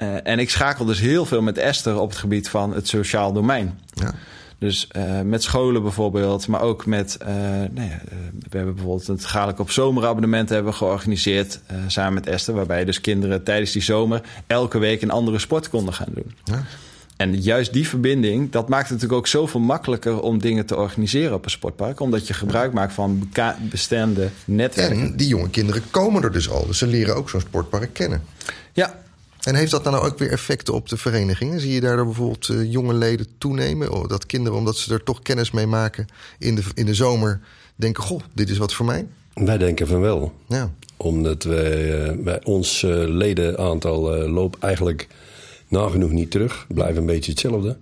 [0.03, 3.33] Uh, en ik schakel dus heel veel met Esther op het gebied van het sociaal
[3.33, 3.79] domein.
[3.95, 4.15] Ja.
[4.59, 7.19] Dus uh, met scholen bijvoorbeeld, maar ook met...
[7.23, 8.01] Uh, nou ja,
[8.49, 11.61] we hebben bijvoorbeeld het Galik op zomerabonnement hebben georganiseerd...
[11.87, 14.23] samen met Esther, waarbij dus kinderen tijdens die zomer...
[14.47, 16.35] elke week een andere sport konden gaan doen.
[16.45, 16.65] Ja.
[17.17, 20.21] En juist die verbinding, dat maakt het natuurlijk ook zoveel makkelijker...
[20.21, 22.01] om dingen te organiseren op een sportpark.
[22.01, 23.31] Omdat je gebruik maakt van
[23.71, 25.01] bestaande netwerken.
[25.01, 26.67] En die jonge kinderen komen er dus al.
[26.67, 28.23] Dus ze leren ook zo'n sportpark kennen.
[28.73, 28.95] Ja,
[29.49, 31.61] en heeft dat dan nou ook weer effecten op de verenigingen?
[31.61, 33.93] Zie je daar bijvoorbeeld uh, jonge leden toenemen?
[33.93, 36.07] Oh, dat kinderen, omdat ze er toch kennis mee maken
[36.39, 37.41] in de, in de zomer,
[37.77, 39.07] denken: Goh, dit is wat voor mij?
[39.35, 40.33] Wij denken van wel.
[40.49, 40.73] Ja.
[40.97, 45.09] Omdat wij, uh, bij ons uh, ledenaantal loopt eigenlijk
[45.69, 46.67] nagenoeg niet terug.
[46.69, 47.77] Blijft een beetje hetzelfde.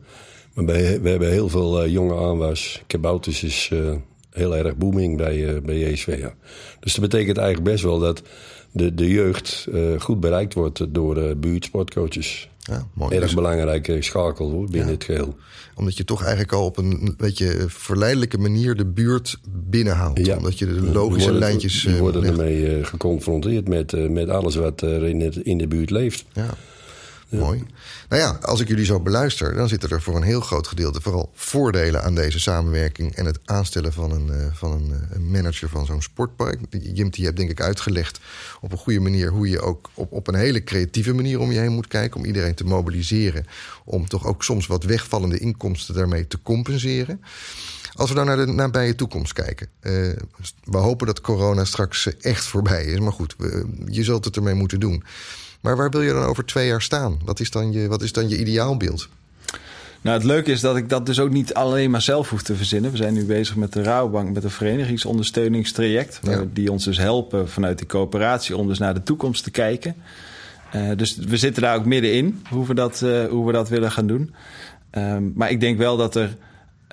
[0.55, 2.83] Maar bij, we hebben heel veel jonge aanwas.
[2.87, 3.71] Kabouters is
[4.31, 5.99] heel erg booming bij, bij.
[6.05, 6.35] Ja.
[6.81, 8.23] Dus dat betekent eigenlijk best wel dat
[8.77, 12.49] de, de jeugd uh, goed bereikt wordt door uh, buurtsportcoaches.
[12.59, 13.15] Ja, mooi.
[13.15, 15.37] Erg dus, belangrijke schakel hoor, binnen het geheel.
[15.75, 20.27] Omdat je toch eigenlijk al op een beetje verleidelijke manier de buurt binnenhaalt.
[20.27, 20.37] Ja.
[20.37, 21.83] Omdat je de logische worden, lijntjes.
[21.83, 26.25] Je wordt ermee geconfronteerd met, met alles wat er in, het, in de buurt leeft.
[26.33, 26.55] Ja.
[27.29, 27.65] Mooi.
[28.09, 31.01] Nou ja, als ik jullie zo beluister, dan zitten er voor een heel groot gedeelte
[31.01, 35.69] vooral voordelen aan deze samenwerking en het aanstellen van een, uh, van een, uh, manager
[35.69, 36.61] van zo'n sportpark.
[36.71, 38.21] Jim, die hebt denk ik uitgelegd
[38.61, 41.59] op een goede manier hoe je ook op, op een hele creatieve manier om je
[41.59, 42.21] heen moet kijken.
[42.21, 43.47] Om iedereen te mobiliseren.
[43.85, 47.21] Om toch ook soms wat wegvallende inkomsten daarmee te compenseren.
[47.93, 49.69] Als we dan naar de nabije toekomst kijken.
[49.83, 49.93] Uh,
[50.65, 52.99] we hopen dat corona straks echt voorbij is.
[52.99, 53.37] Maar goed,
[53.87, 55.05] je zult het ermee moeten doen.
[55.67, 57.19] Maar waar wil je dan over twee jaar staan?
[57.25, 59.09] Wat is dan je, wat is dan je ideaalbeeld?
[60.01, 62.57] Nou, het leuke is dat ik dat dus ook niet alleen maar zelf hoef te
[62.57, 62.91] verzinnen.
[62.91, 66.21] We zijn nu bezig met de Rouwbank, met een verenigingsondersteuningstraject.
[66.53, 69.97] Die ons dus helpen vanuit die coöperatie om dus naar de toekomst te kijken.
[70.75, 73.91] Uh, dus we zitten daar ook middenin, hoe we dat, uh, hoe we dat willen
[73.91, 74.35] gaan doen.
[74.93, 76.37] Um, maar ik denk wel dat er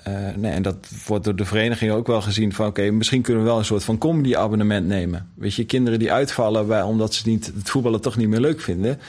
[0.07, 0.75] uh, nee, en dat
[1.07, 2.67] wordt door de vereniging ook wel gezien van...
[2.67, 5.27] oké, misschien kunnen we wel een soort van comedy-abonnement nemen.
[5.33, 8.61] Weet je, kinderen die uitvallen bij, omdat ze niet, het voetballen toch niet meer leuk
[8.61, 8.99] vinden...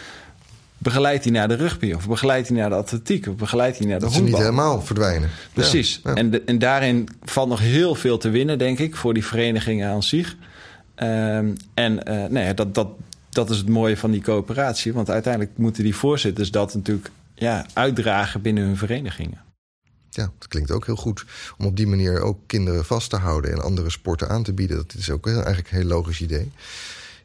[0.79, 3.27] begeleid die naar de rugby of begeleid die naar de atletiek...
[3.27, 4.31] of begeleid die naar de dat honkbal.
[4.33, 5.31] Dat ze niet helemaal verdwijnen.
[5.53, 6.01] Precies.
[6.05, 8.97] Ja, En, de, en daarin valt nog heel veel te winnen, denk ik...
[8.97, 10.37] voor die verenigingen aan zich.
[11.03, 12.89] Um, en uh, nee, dat, dat,
[13.31, 14.93] dat is het mooie van die coöperatie.
[14.93, 19.44] Want uiteindelijk moeten die voorzitters dat natuurlijk ja, uitdragen binnen hun verenigingen.
[20.15, 21.25] Ja, dat klinkt ook heel goed.
[21.59, 24.77] Om op die manier ook kinderen vast te houden en andere sporten aan te bieden.
[24.77, 26.53] Dat is ook eigenlijk een heel logisch idee.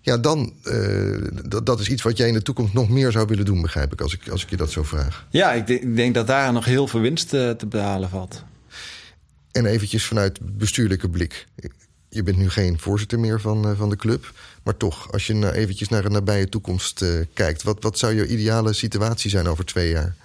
[0.02, 3.28] Ja, dan, uh, dat, dat is iets wat jij in de toekomst nog meer zou
[3.28, 5.28] willen doen, begrijp ik, als ik, als ik je dat zo vraag.
[5.30, 8.44] Ja, ik, denk, ik denk dat daar nog heel veel winst uh, te behalen valt.
[9.52, 11.48] En eventjes vanuit bestuurlijke blik.
[12.10, 14.34] Je bent nu geen voorzitter meer van, uh, van de club.
[14.64, 17.64] Maar toch, als je nou eventjes naar een nabije toekomst kijkt...
[17.64, 20.16] Wat, wat zou je ideale situatie zijn over twee jaar?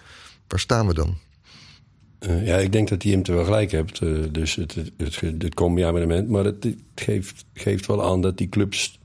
[0.46, 1.18] Waar staan we dan?
[2.28, 4.00] Uh, ja, ik denk dat hij hem te wel gelijk hebt.
[4.00, 6.28] Uh, dus het, het, het, het.
[6.28, 8.98] Maar het, het, geeft, geeft wel aan dat die clubs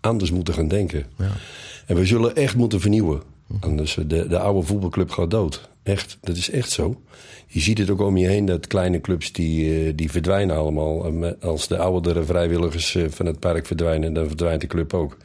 [0.00, 1.06] anders moeten gaan denken.
[1.18, 1.32] Ja.
[1.86, 3.22] En we zullen echt moeten vernieuwen.
[3.60, 5.68] Anders de, de oude voetbalclub gaat dood.
[5.82, 7.00] Echt, dat is echt zo.
[7.46, 11.06] Je ziet het ook om je heen dat kleine clubs die, eh, die verdwijnen allemaal.
[11.40, 15.16] Als de oudere vrijwilligers eh, van het park verdwijnen, dan verdwijnt de club ook.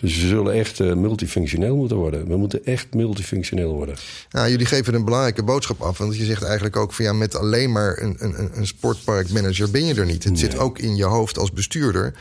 [0.00, 2.28] Dus we zullen echt uh, multifunctioneel moeten worden.
[2.28, 3.94] We moeten echt multifunctioneel worden.
[4.30, 5.98] Nou, jullie geven een belangrijke boodschap af.
[5.98, 9.84] Want je zegt eigenlijk ook van ja, met alleen maar een, een, een sportparkmanager ben
[9.84, 10.24] je er niet.
[10.24, 12.14] Het zit ook in je hoofd als bestuurder.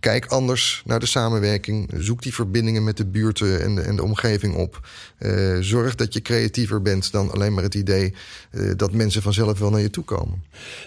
[0.00, 1.90] Kijk anders naar de samenwerking.
[1.96, 4.88] Zoek die verbindingen met de buurten en de, en de omgeving op.
[5.18, 8.14] Uh, zorg dat je creatiever bent dan alleen maar het idee
[8.50, 10.44] uh, dat mensen vanzelf wel naar je toe komen.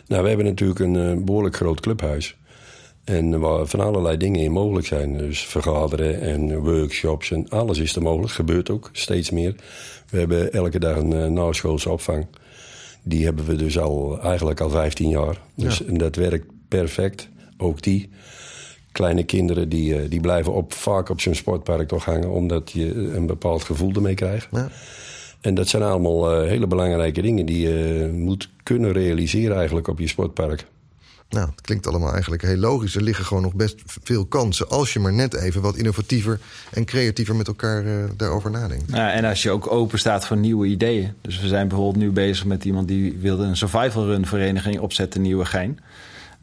[0.08, 2.38] Nou, we hebben natuurlijk een behoorlijk groot clubhuis.
[3.10, 5.18] En waar van allerlei dingen in mogelijk zijn.
[5.18, 8.34] Dus vergaderen en workshops en alles is er mogelijk.
[8.34, 9.56] Gebeurt ook steeds meer.
[10.10, 12.26] We hebben elke dag een uh, naschoolse opvang.
[13.04, 15.42] Die hebben we dus al eigenlijk al 15 jaar.
[15.56, 15.86] Dus ja.
[15.86, 17.30] en dat werkt perfect.
[17.58, 18.10] Ook die.
[18.92, 22.30] Kleine kinderen die, uh, die blijven op, vaak op zo'n sportpark toch hangen.
[22.30, 24.48] Omdat je een bepaald gevoel ermee krijgt.
[24.52, 24.70] Ja.
[25.42, 30.00] En dat zijn allemaal uh, hele belangrijke dingen die je moet kunnen realiseren eigenlijk op
[30.00, 30.66] je sportpark.
[31.30, 32.96] Nou, het klinkt allemaal eigenlijk heel logisch.
[32.96, 34.70] Er liggen gewoon nog best veel kansen...
[34.70, 36.40] als je maar net even wat innovatiever
[36.72, 38.92] en creatiever met elkaar uh, daarover nadenkt.
[38.92, 41.14] Ja, en als je ook open staat voor nieuwe ideeën.
[41.22, 42.88] Dus we zijn bijvoorbeeld nu bezig met iemand...
[42.88, 45.80] die wilde een survival run vereniging opzetten, Nieuwegein.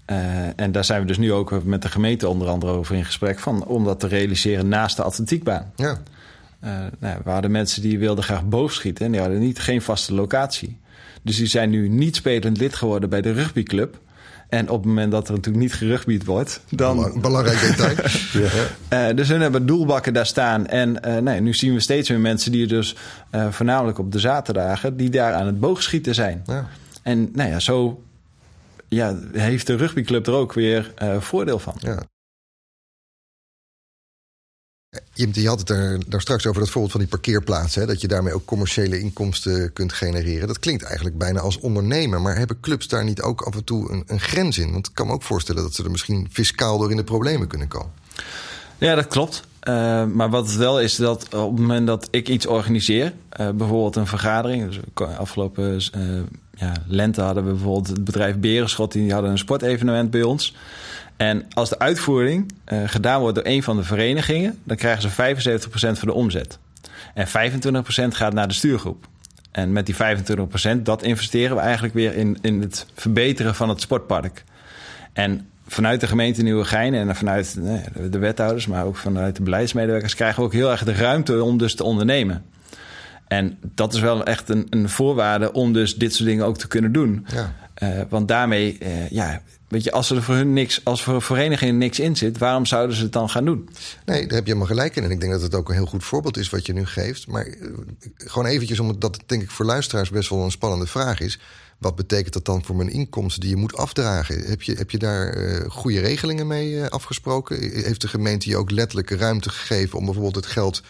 [0.07, 0.17] Uh,
[0.61, 3.39] en daar zijn we dus nu ook met de gemeente onder andere over in gesprek...
[3.39, 5.73] Van, om dat te realiseren naast de atletiekbaan.
[5.77, 5.99] Ja.
[6.65, 9.05] Uh, nou, we hadden mensen die wilden graag boogschieten...
[9.05, 10.79] en die hadden niet, geen vaste locatie.
[11.23, 13.99] Dus die zijn nu niet spelend lid geworden bij de rugbyclub...
[14.49, 17.21] En op het moment dat er natuurlijk niet gerugbied wordt, dan.
[17.21, 17.97] Belangrijk detail.
[18.91, 19.09] ja.
[19.09, 20.67] uh, dus hun hebben doelbakken daar staan.
[20.67, 22.97] En uh, nee, nu zien we steeds meer mensen die dus
[23.35, 26.43] uh, voornamelijk op de zaterdagen, die daar aan het boogschieten zijn.
[26.47, 26.69] Ja.
[27.03, 28.03] En nou ja, zo
[28.89, 31.75] ja, heeft de rugbyclub er ook weer voordeel van.
[31.79, 32.03] Ja.
[35.13, 37.81] Je, had het daar straks over dat voorbeeld van die parkeerplaatsen.
[37.81, 40.49] Hè, dat je daarmee ook commerciële inkomsten kunt genereren.
[40.49, 42.21] Dat klinkt eigenlijk bijna als ondernemer.
[42.21, 44.73] Maar hebben clubs daar niet ook af en toe een, een grens in?
[44.73, 47.49] Want ik kan me ook voorstellen dat ze er misschien fiscaal door in de problemen
[47.49, 47.93] kunnen komen.
[48.79, 49.43] Ja, dat klopt.
[49.69, 53.51] Uh, maar wat het wel is, dat op het moment dat ik iets organiseer, uh,
[53.51, 54.67] bijvoorbeeld een vergadering.
[54.67, 54.81] Dus
[55.19, 56.21] afgelopen uh,
[56.55, 60.55] ja, lente hadden we bijvoorbeeld het bedrijf Berenschot, die hadden een sportevenement bij ons.
[61.17, 65.69] En als de uitvoering uh, gedaan wordt door een van de verenigingen, dan krijgen ze
[65.69, 66.59] 75% van de omzet.
[67.15, 67.31] En 25%
[68.09, 69.09] gaat naar de stuurgroep.
[69.51, 69.95] En met die
[70.79, 74.45] 25% dat investeren we eigenlijk weer in, in het verbeteren van het sportpark.
[75.13, 77.59] En vanuit de gemeente Nieuwegein en vanuit
[78.11, 81.59] de wethouders, maar ook vanuit de beleidsmedewerkers, krijgen we ook heel erg de ruimte om
[81.59, 82.45] dus te ondernemen.
[83.29, 86.69] En dat is wel echt een, een voorwaarde om dus dit soort dingen ook te
[86.69, 87.27] kunnen doen.
[87.27, 87.53] Ja.
[87.83, 91.79] Uh, want daarmee, uh, ja, weet je, als er voor hun niks, als voor verenigingen
[91.79, 93.69] niks in zit, waarom zouden ze het dan gaan doen?
[94.05, 95.05] Nee, daar heb je helemaal gelijk in.
[95.05, 97.27] En ik denk dat het ook een heel goed voorbeeld is wat je nu geeft.
[97.27, 97.69] Maar uh,
[98.17, 101.39] gewoon eventjes, omdat het denk ik voor luisteraars best wel een spannende vraag is.
[101.79, 104.41] Wat betekent dat dan voor mijn inkomsten die je moet afdragen?
[104.41, 107.61] Heb je, heb je daar uh, goede regelingen mee uh, afgesproken?
[107.61, 110.83] Heeft de gemeente je ook letterlijk ruimte gegeven om bijvoorbeeld het geld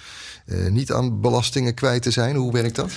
[0.47, 2.37] uh, niet aan belastingen kwijt te zijn?
[2.37, 2.91] Hoe werkt dat?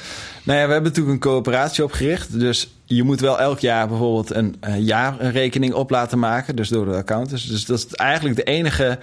[0.44, 2.40] Nou ja, we hebben natuurlijk een coöperatie opgericht.
[2.40, 6.56] Dus je moet wel elk jaar bijvoorbeeld een, een jaarrekening op laten maken.
[6.56, 7.48] Dus door de accountants.
[7.48, 9.00] Dus dat is eigenlijk de enige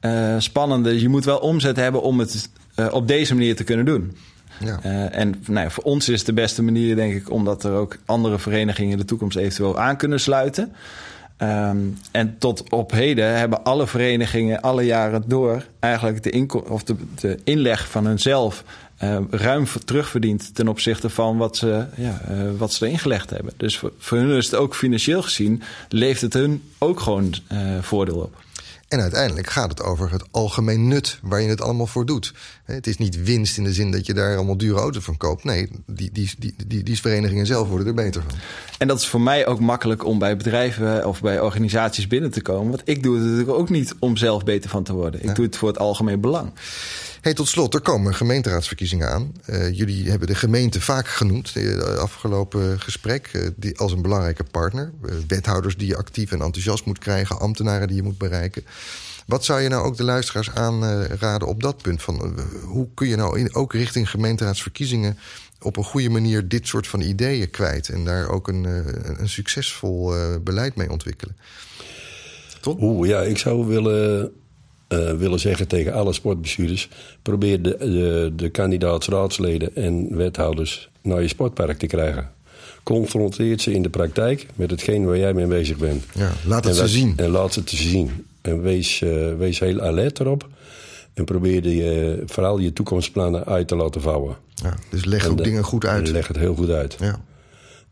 [0.00, 1.00] uh, spannende.
[1.00, 4.16] Je moet wel omzet hebben om het uh, op deze manier te kunnen doen.
[4.64, 4.80] Ja.
[4.84, 7.96] Uh, en nou ja, voor ons is de beste manier, denk ik, omdat er ook
[8.04, 10.72] andere verenigingen in de toekomst eventueel aan kunnen sluiten.
[11.42, 16.96] Um, en tot op heden hebben alle verenigingen alle jaren door eigenlijk de, of de,
[17.14, 18.64] de inleg van hunzelf
[19.02, 23.52] uh, ruim terugverdiend ten opzichte van wat ze, ja, uh, wat ze erin gelegd hebben.
[23.56, 27.58] Dus voor, voor hun is het ook financieel gezien, leeft het hun ook gewoon uh,
[27.80, 28.42] voordeel op.
[28.90, 32.32] En uiteindelijk gaat het over het algemeen nut waar je het allemaal voor doet.
[32.64, 35.44] Het is niet winst in de zin dat je daar allemaal dure auto's van koopt.
[35.44, 38.38] Nee, die, die, die, die, die verenigingen zelf worden er beter van.
[38.78, 42.42] En dat is voor mij ook makkelijk om bij bedrijven of bij organisaties binnen te
[42.42, 42.68] komen.
[42.68, 45.20] Want ik doe het natuurlijk ook niet om zelf beter van te worden.
[45.20, 45.34] Ik ja.
[45.34, 46.52] doe het voor het algemeen belang.
[47.20, 49.32] Hey, tot slot, er komen gemeenteraadsverkiezingen aan.
[49.46, 54.02] Uh, jullie hebben de gemeente vaak genoemd in het afgelopen gesprek uh, die, als een
[54.02, 54.92] belangrijke partner.
[55.28, 58.64] Wethouders die je actief en enthousiast moet krijgen, ambtenaren die je moet bereiken.
[59.26, 62.02] Wat zou je nou ook de luisteraars aanraden op dat punt?
[62.02, 65.18] Van, hoe kun je nou ook richting gemeenteraadsverkiezingen
[65.60, 68.64] op een goede manier dit soort van ideeën kwijt en daar ook een,
[69.20, 70.14] een succesvol
[70.44, 71.36] beleid mee ontwikkelen?
[72.66, 74.32] Oeh, ja, ik zou willen
[74.92, 76.88] uh, willen zeggen tegen alle sportbestuurders:
[77.22, 82.30] probeer de, de, de kandidaats, raadsleden en wethouders naar je sportpark te krijgen.
[82.82, 86.04] Confronteert ze in de praktijk met hetgeen waar jij mee bezig bent.
[86.14, 87.12] Ja, laat het en ze zien.
[87.16, 88.26] En laat het ze zien.
[88.40, 90.48] En wees, uh, wees heel alert erop.
[91.14, 94.36] En probeerde je vooral je toekomstplannen uit te laten vouwen.
[94.54, 96.10] Ja, dus leg En ook de- dingen goed uit.
[96.10, 96.96] Leg het heel goed uit.
[97.00, 97.20] Ja,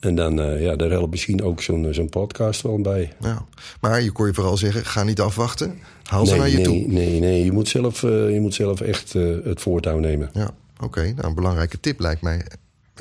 [0.01, 3.13] En dan, eh, ja, daar helpt misschien ook zo'n zo'n podcast wel bij.
[3.21, 3.45] ja.
[3.81, 5.79] Maar je kon je vooral zeggen, ga niet afwachten.
[6.03, 6.87] Haal ze naar je nee, toe.
[6.87, 10.31] nee, nee, je moet zelf, eh, je moet zelf echt eh, het voortouw nemen.
[10.33, 11.03] Ja, oké.
[11.03, 12.43] Nou, een belangrijke tip lijkt mij.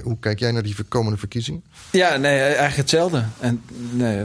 [0.04, 1.62] Hoe kijk jij naar die komende verkiezing?
[1.92, 3.24] Ja, nee, eigenlijk hetzelfde.
[3.40, 4.24] En nee,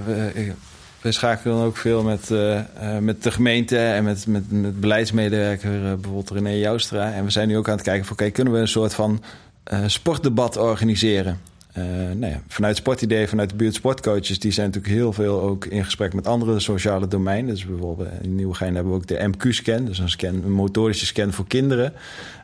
[1.03, 5.75] we, schakelen ook veel met, eh, eh, met de gemeente en met, met, met beleidsmedewerker,
[5.75, 7.12] eh, bijvoorbeeld René Joustra.
[7.12, 9.23] En we zijn nu ook aan het kijken van, oké, kunnen we een soort van
[9.64, 11.41] eh, sportdebat organiseren?
[11.73, 15.64] Eh, nou ja, vanuit Sportidee, vanuit de buurt sportcoaches, die zijn natuurlijk heel veel ook
[15.64, 17.55] in gesprek met andere sociale domeinen.
[17.55, 21.33] Dus bijvoorbeeld in Nieuwegein hebben we ook de MQ-scan, dus een, scan, een motorische scan
[21.33, 21.93] voor kinderen.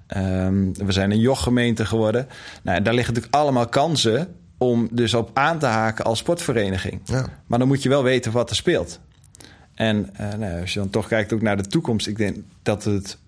[0.07, 2.27] Ehm, we zijn een jochgemeente geworden.
[2.63, 7.01] Nou, daar liggen natuurlijk allemaal kansen om dus op aan te haken als sportvereniging.
[7.05, 7.27] Ja.
[7.47, 9.01] Maar dan moet je wel weten wat er speelt.
[9.75, 12.37] En eh, nou, ja, als je dan toch kijkt ook naar de toekomst, ik denk
[12.63, 13.28] dat het eh,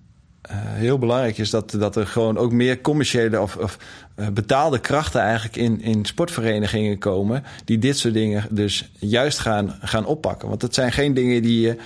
[0.56, 3.78] heel belangrijk is dat, dat er gewoon ook meer commerciële of, of
[4.14, 7.44] eh, betaalde krachten eigenlijk in, in sportverenigingen komen.
[7.64, 10.48] Die dit soort dingen dus juist gaan, gaan oppakken.
[10.48, 11.76] Want het zijn geen dingen die je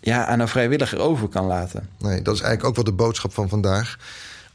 [0.00, 1.88] ja, aan een vrijwilliger over kan laten.
[1.98, 3.98] Nee, dat is eigenlijk ook wel de boodschap van vandaag.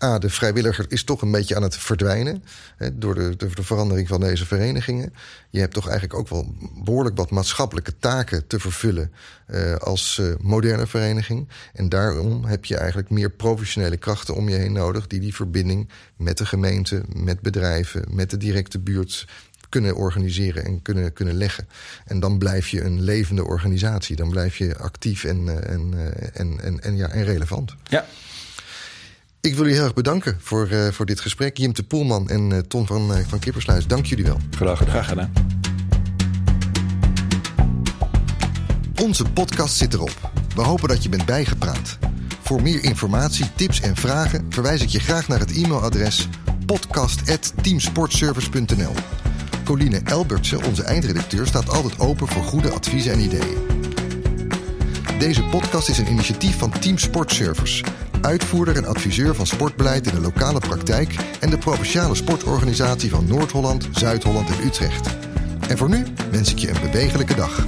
[0.03, 2.43] A, de vrijwilliger is toch een beetje aan het verdwijnen
[2.77, 5.13] hè, door, de, de verandering van deze verenigingen.
[5.49, 9.11] Je hebt toch eigenlijk ook wel behoorlijk wat maatschappelijke taken te vervullen
[9.45, 11.47] eh, als eh, moderne vereniging.
[11.73, 15.89] En daarom heb je eigenlijk meer professionele krachten om je heen nodig die die verbinding
[16.17, 19.25] met de gemeente, met bedrijven, met de directe buurt
[19.69, 21.67] kunnen organiseren en kunnen, kunnen leggen.
[22.05, 24.15] En dan blijf je een levende organisatie.
[24.15, 25.93] Dan blijf je actief en, eh, en,
[26.33, 27.75] en, en, en, ja, en relevant.
[27.83, 28.05] Ja,
[29.43, 31.57] Ik wil jullie heel erg bedanken voor, eh, voor dit gesprek.
[31.57, 34.37] Jim de Poelman en eh, Ton van, eh, van Kippersluis, dank jullie wel.
[34.55, 34.93] Graag gedaan.
[34.93, 35.33] graag gedaan.
[39.01, 40.31] Onze podcast zit erop.
[40.55, 41.97] We hopen dat je bent bijgepraat.
[42.41, 46.27] Voor meer informatie, tips en vragen verwijs ik je graag naar het e-mailadres
[46.65, 48.93] podcast.teamsportservice.nl.
[49.63, 53.57] Coline Elbertse, onze eindredacteur, staat altijd open voor goede adviezen en ideeën.
[55.19, 57.83] Deze podcast is een initiatief van Team Sportservice,
[58.23, 63.87] uitvoerder en adviseur van sportbeleid in de lokale praktijk en de provinciale sportorganisatie van Noord-Holland,
[63.91, 65.09] Zuid-Holland en Utrecht.
[65.67, 67.65] En voor nu wens ik je een bewegelijke dag.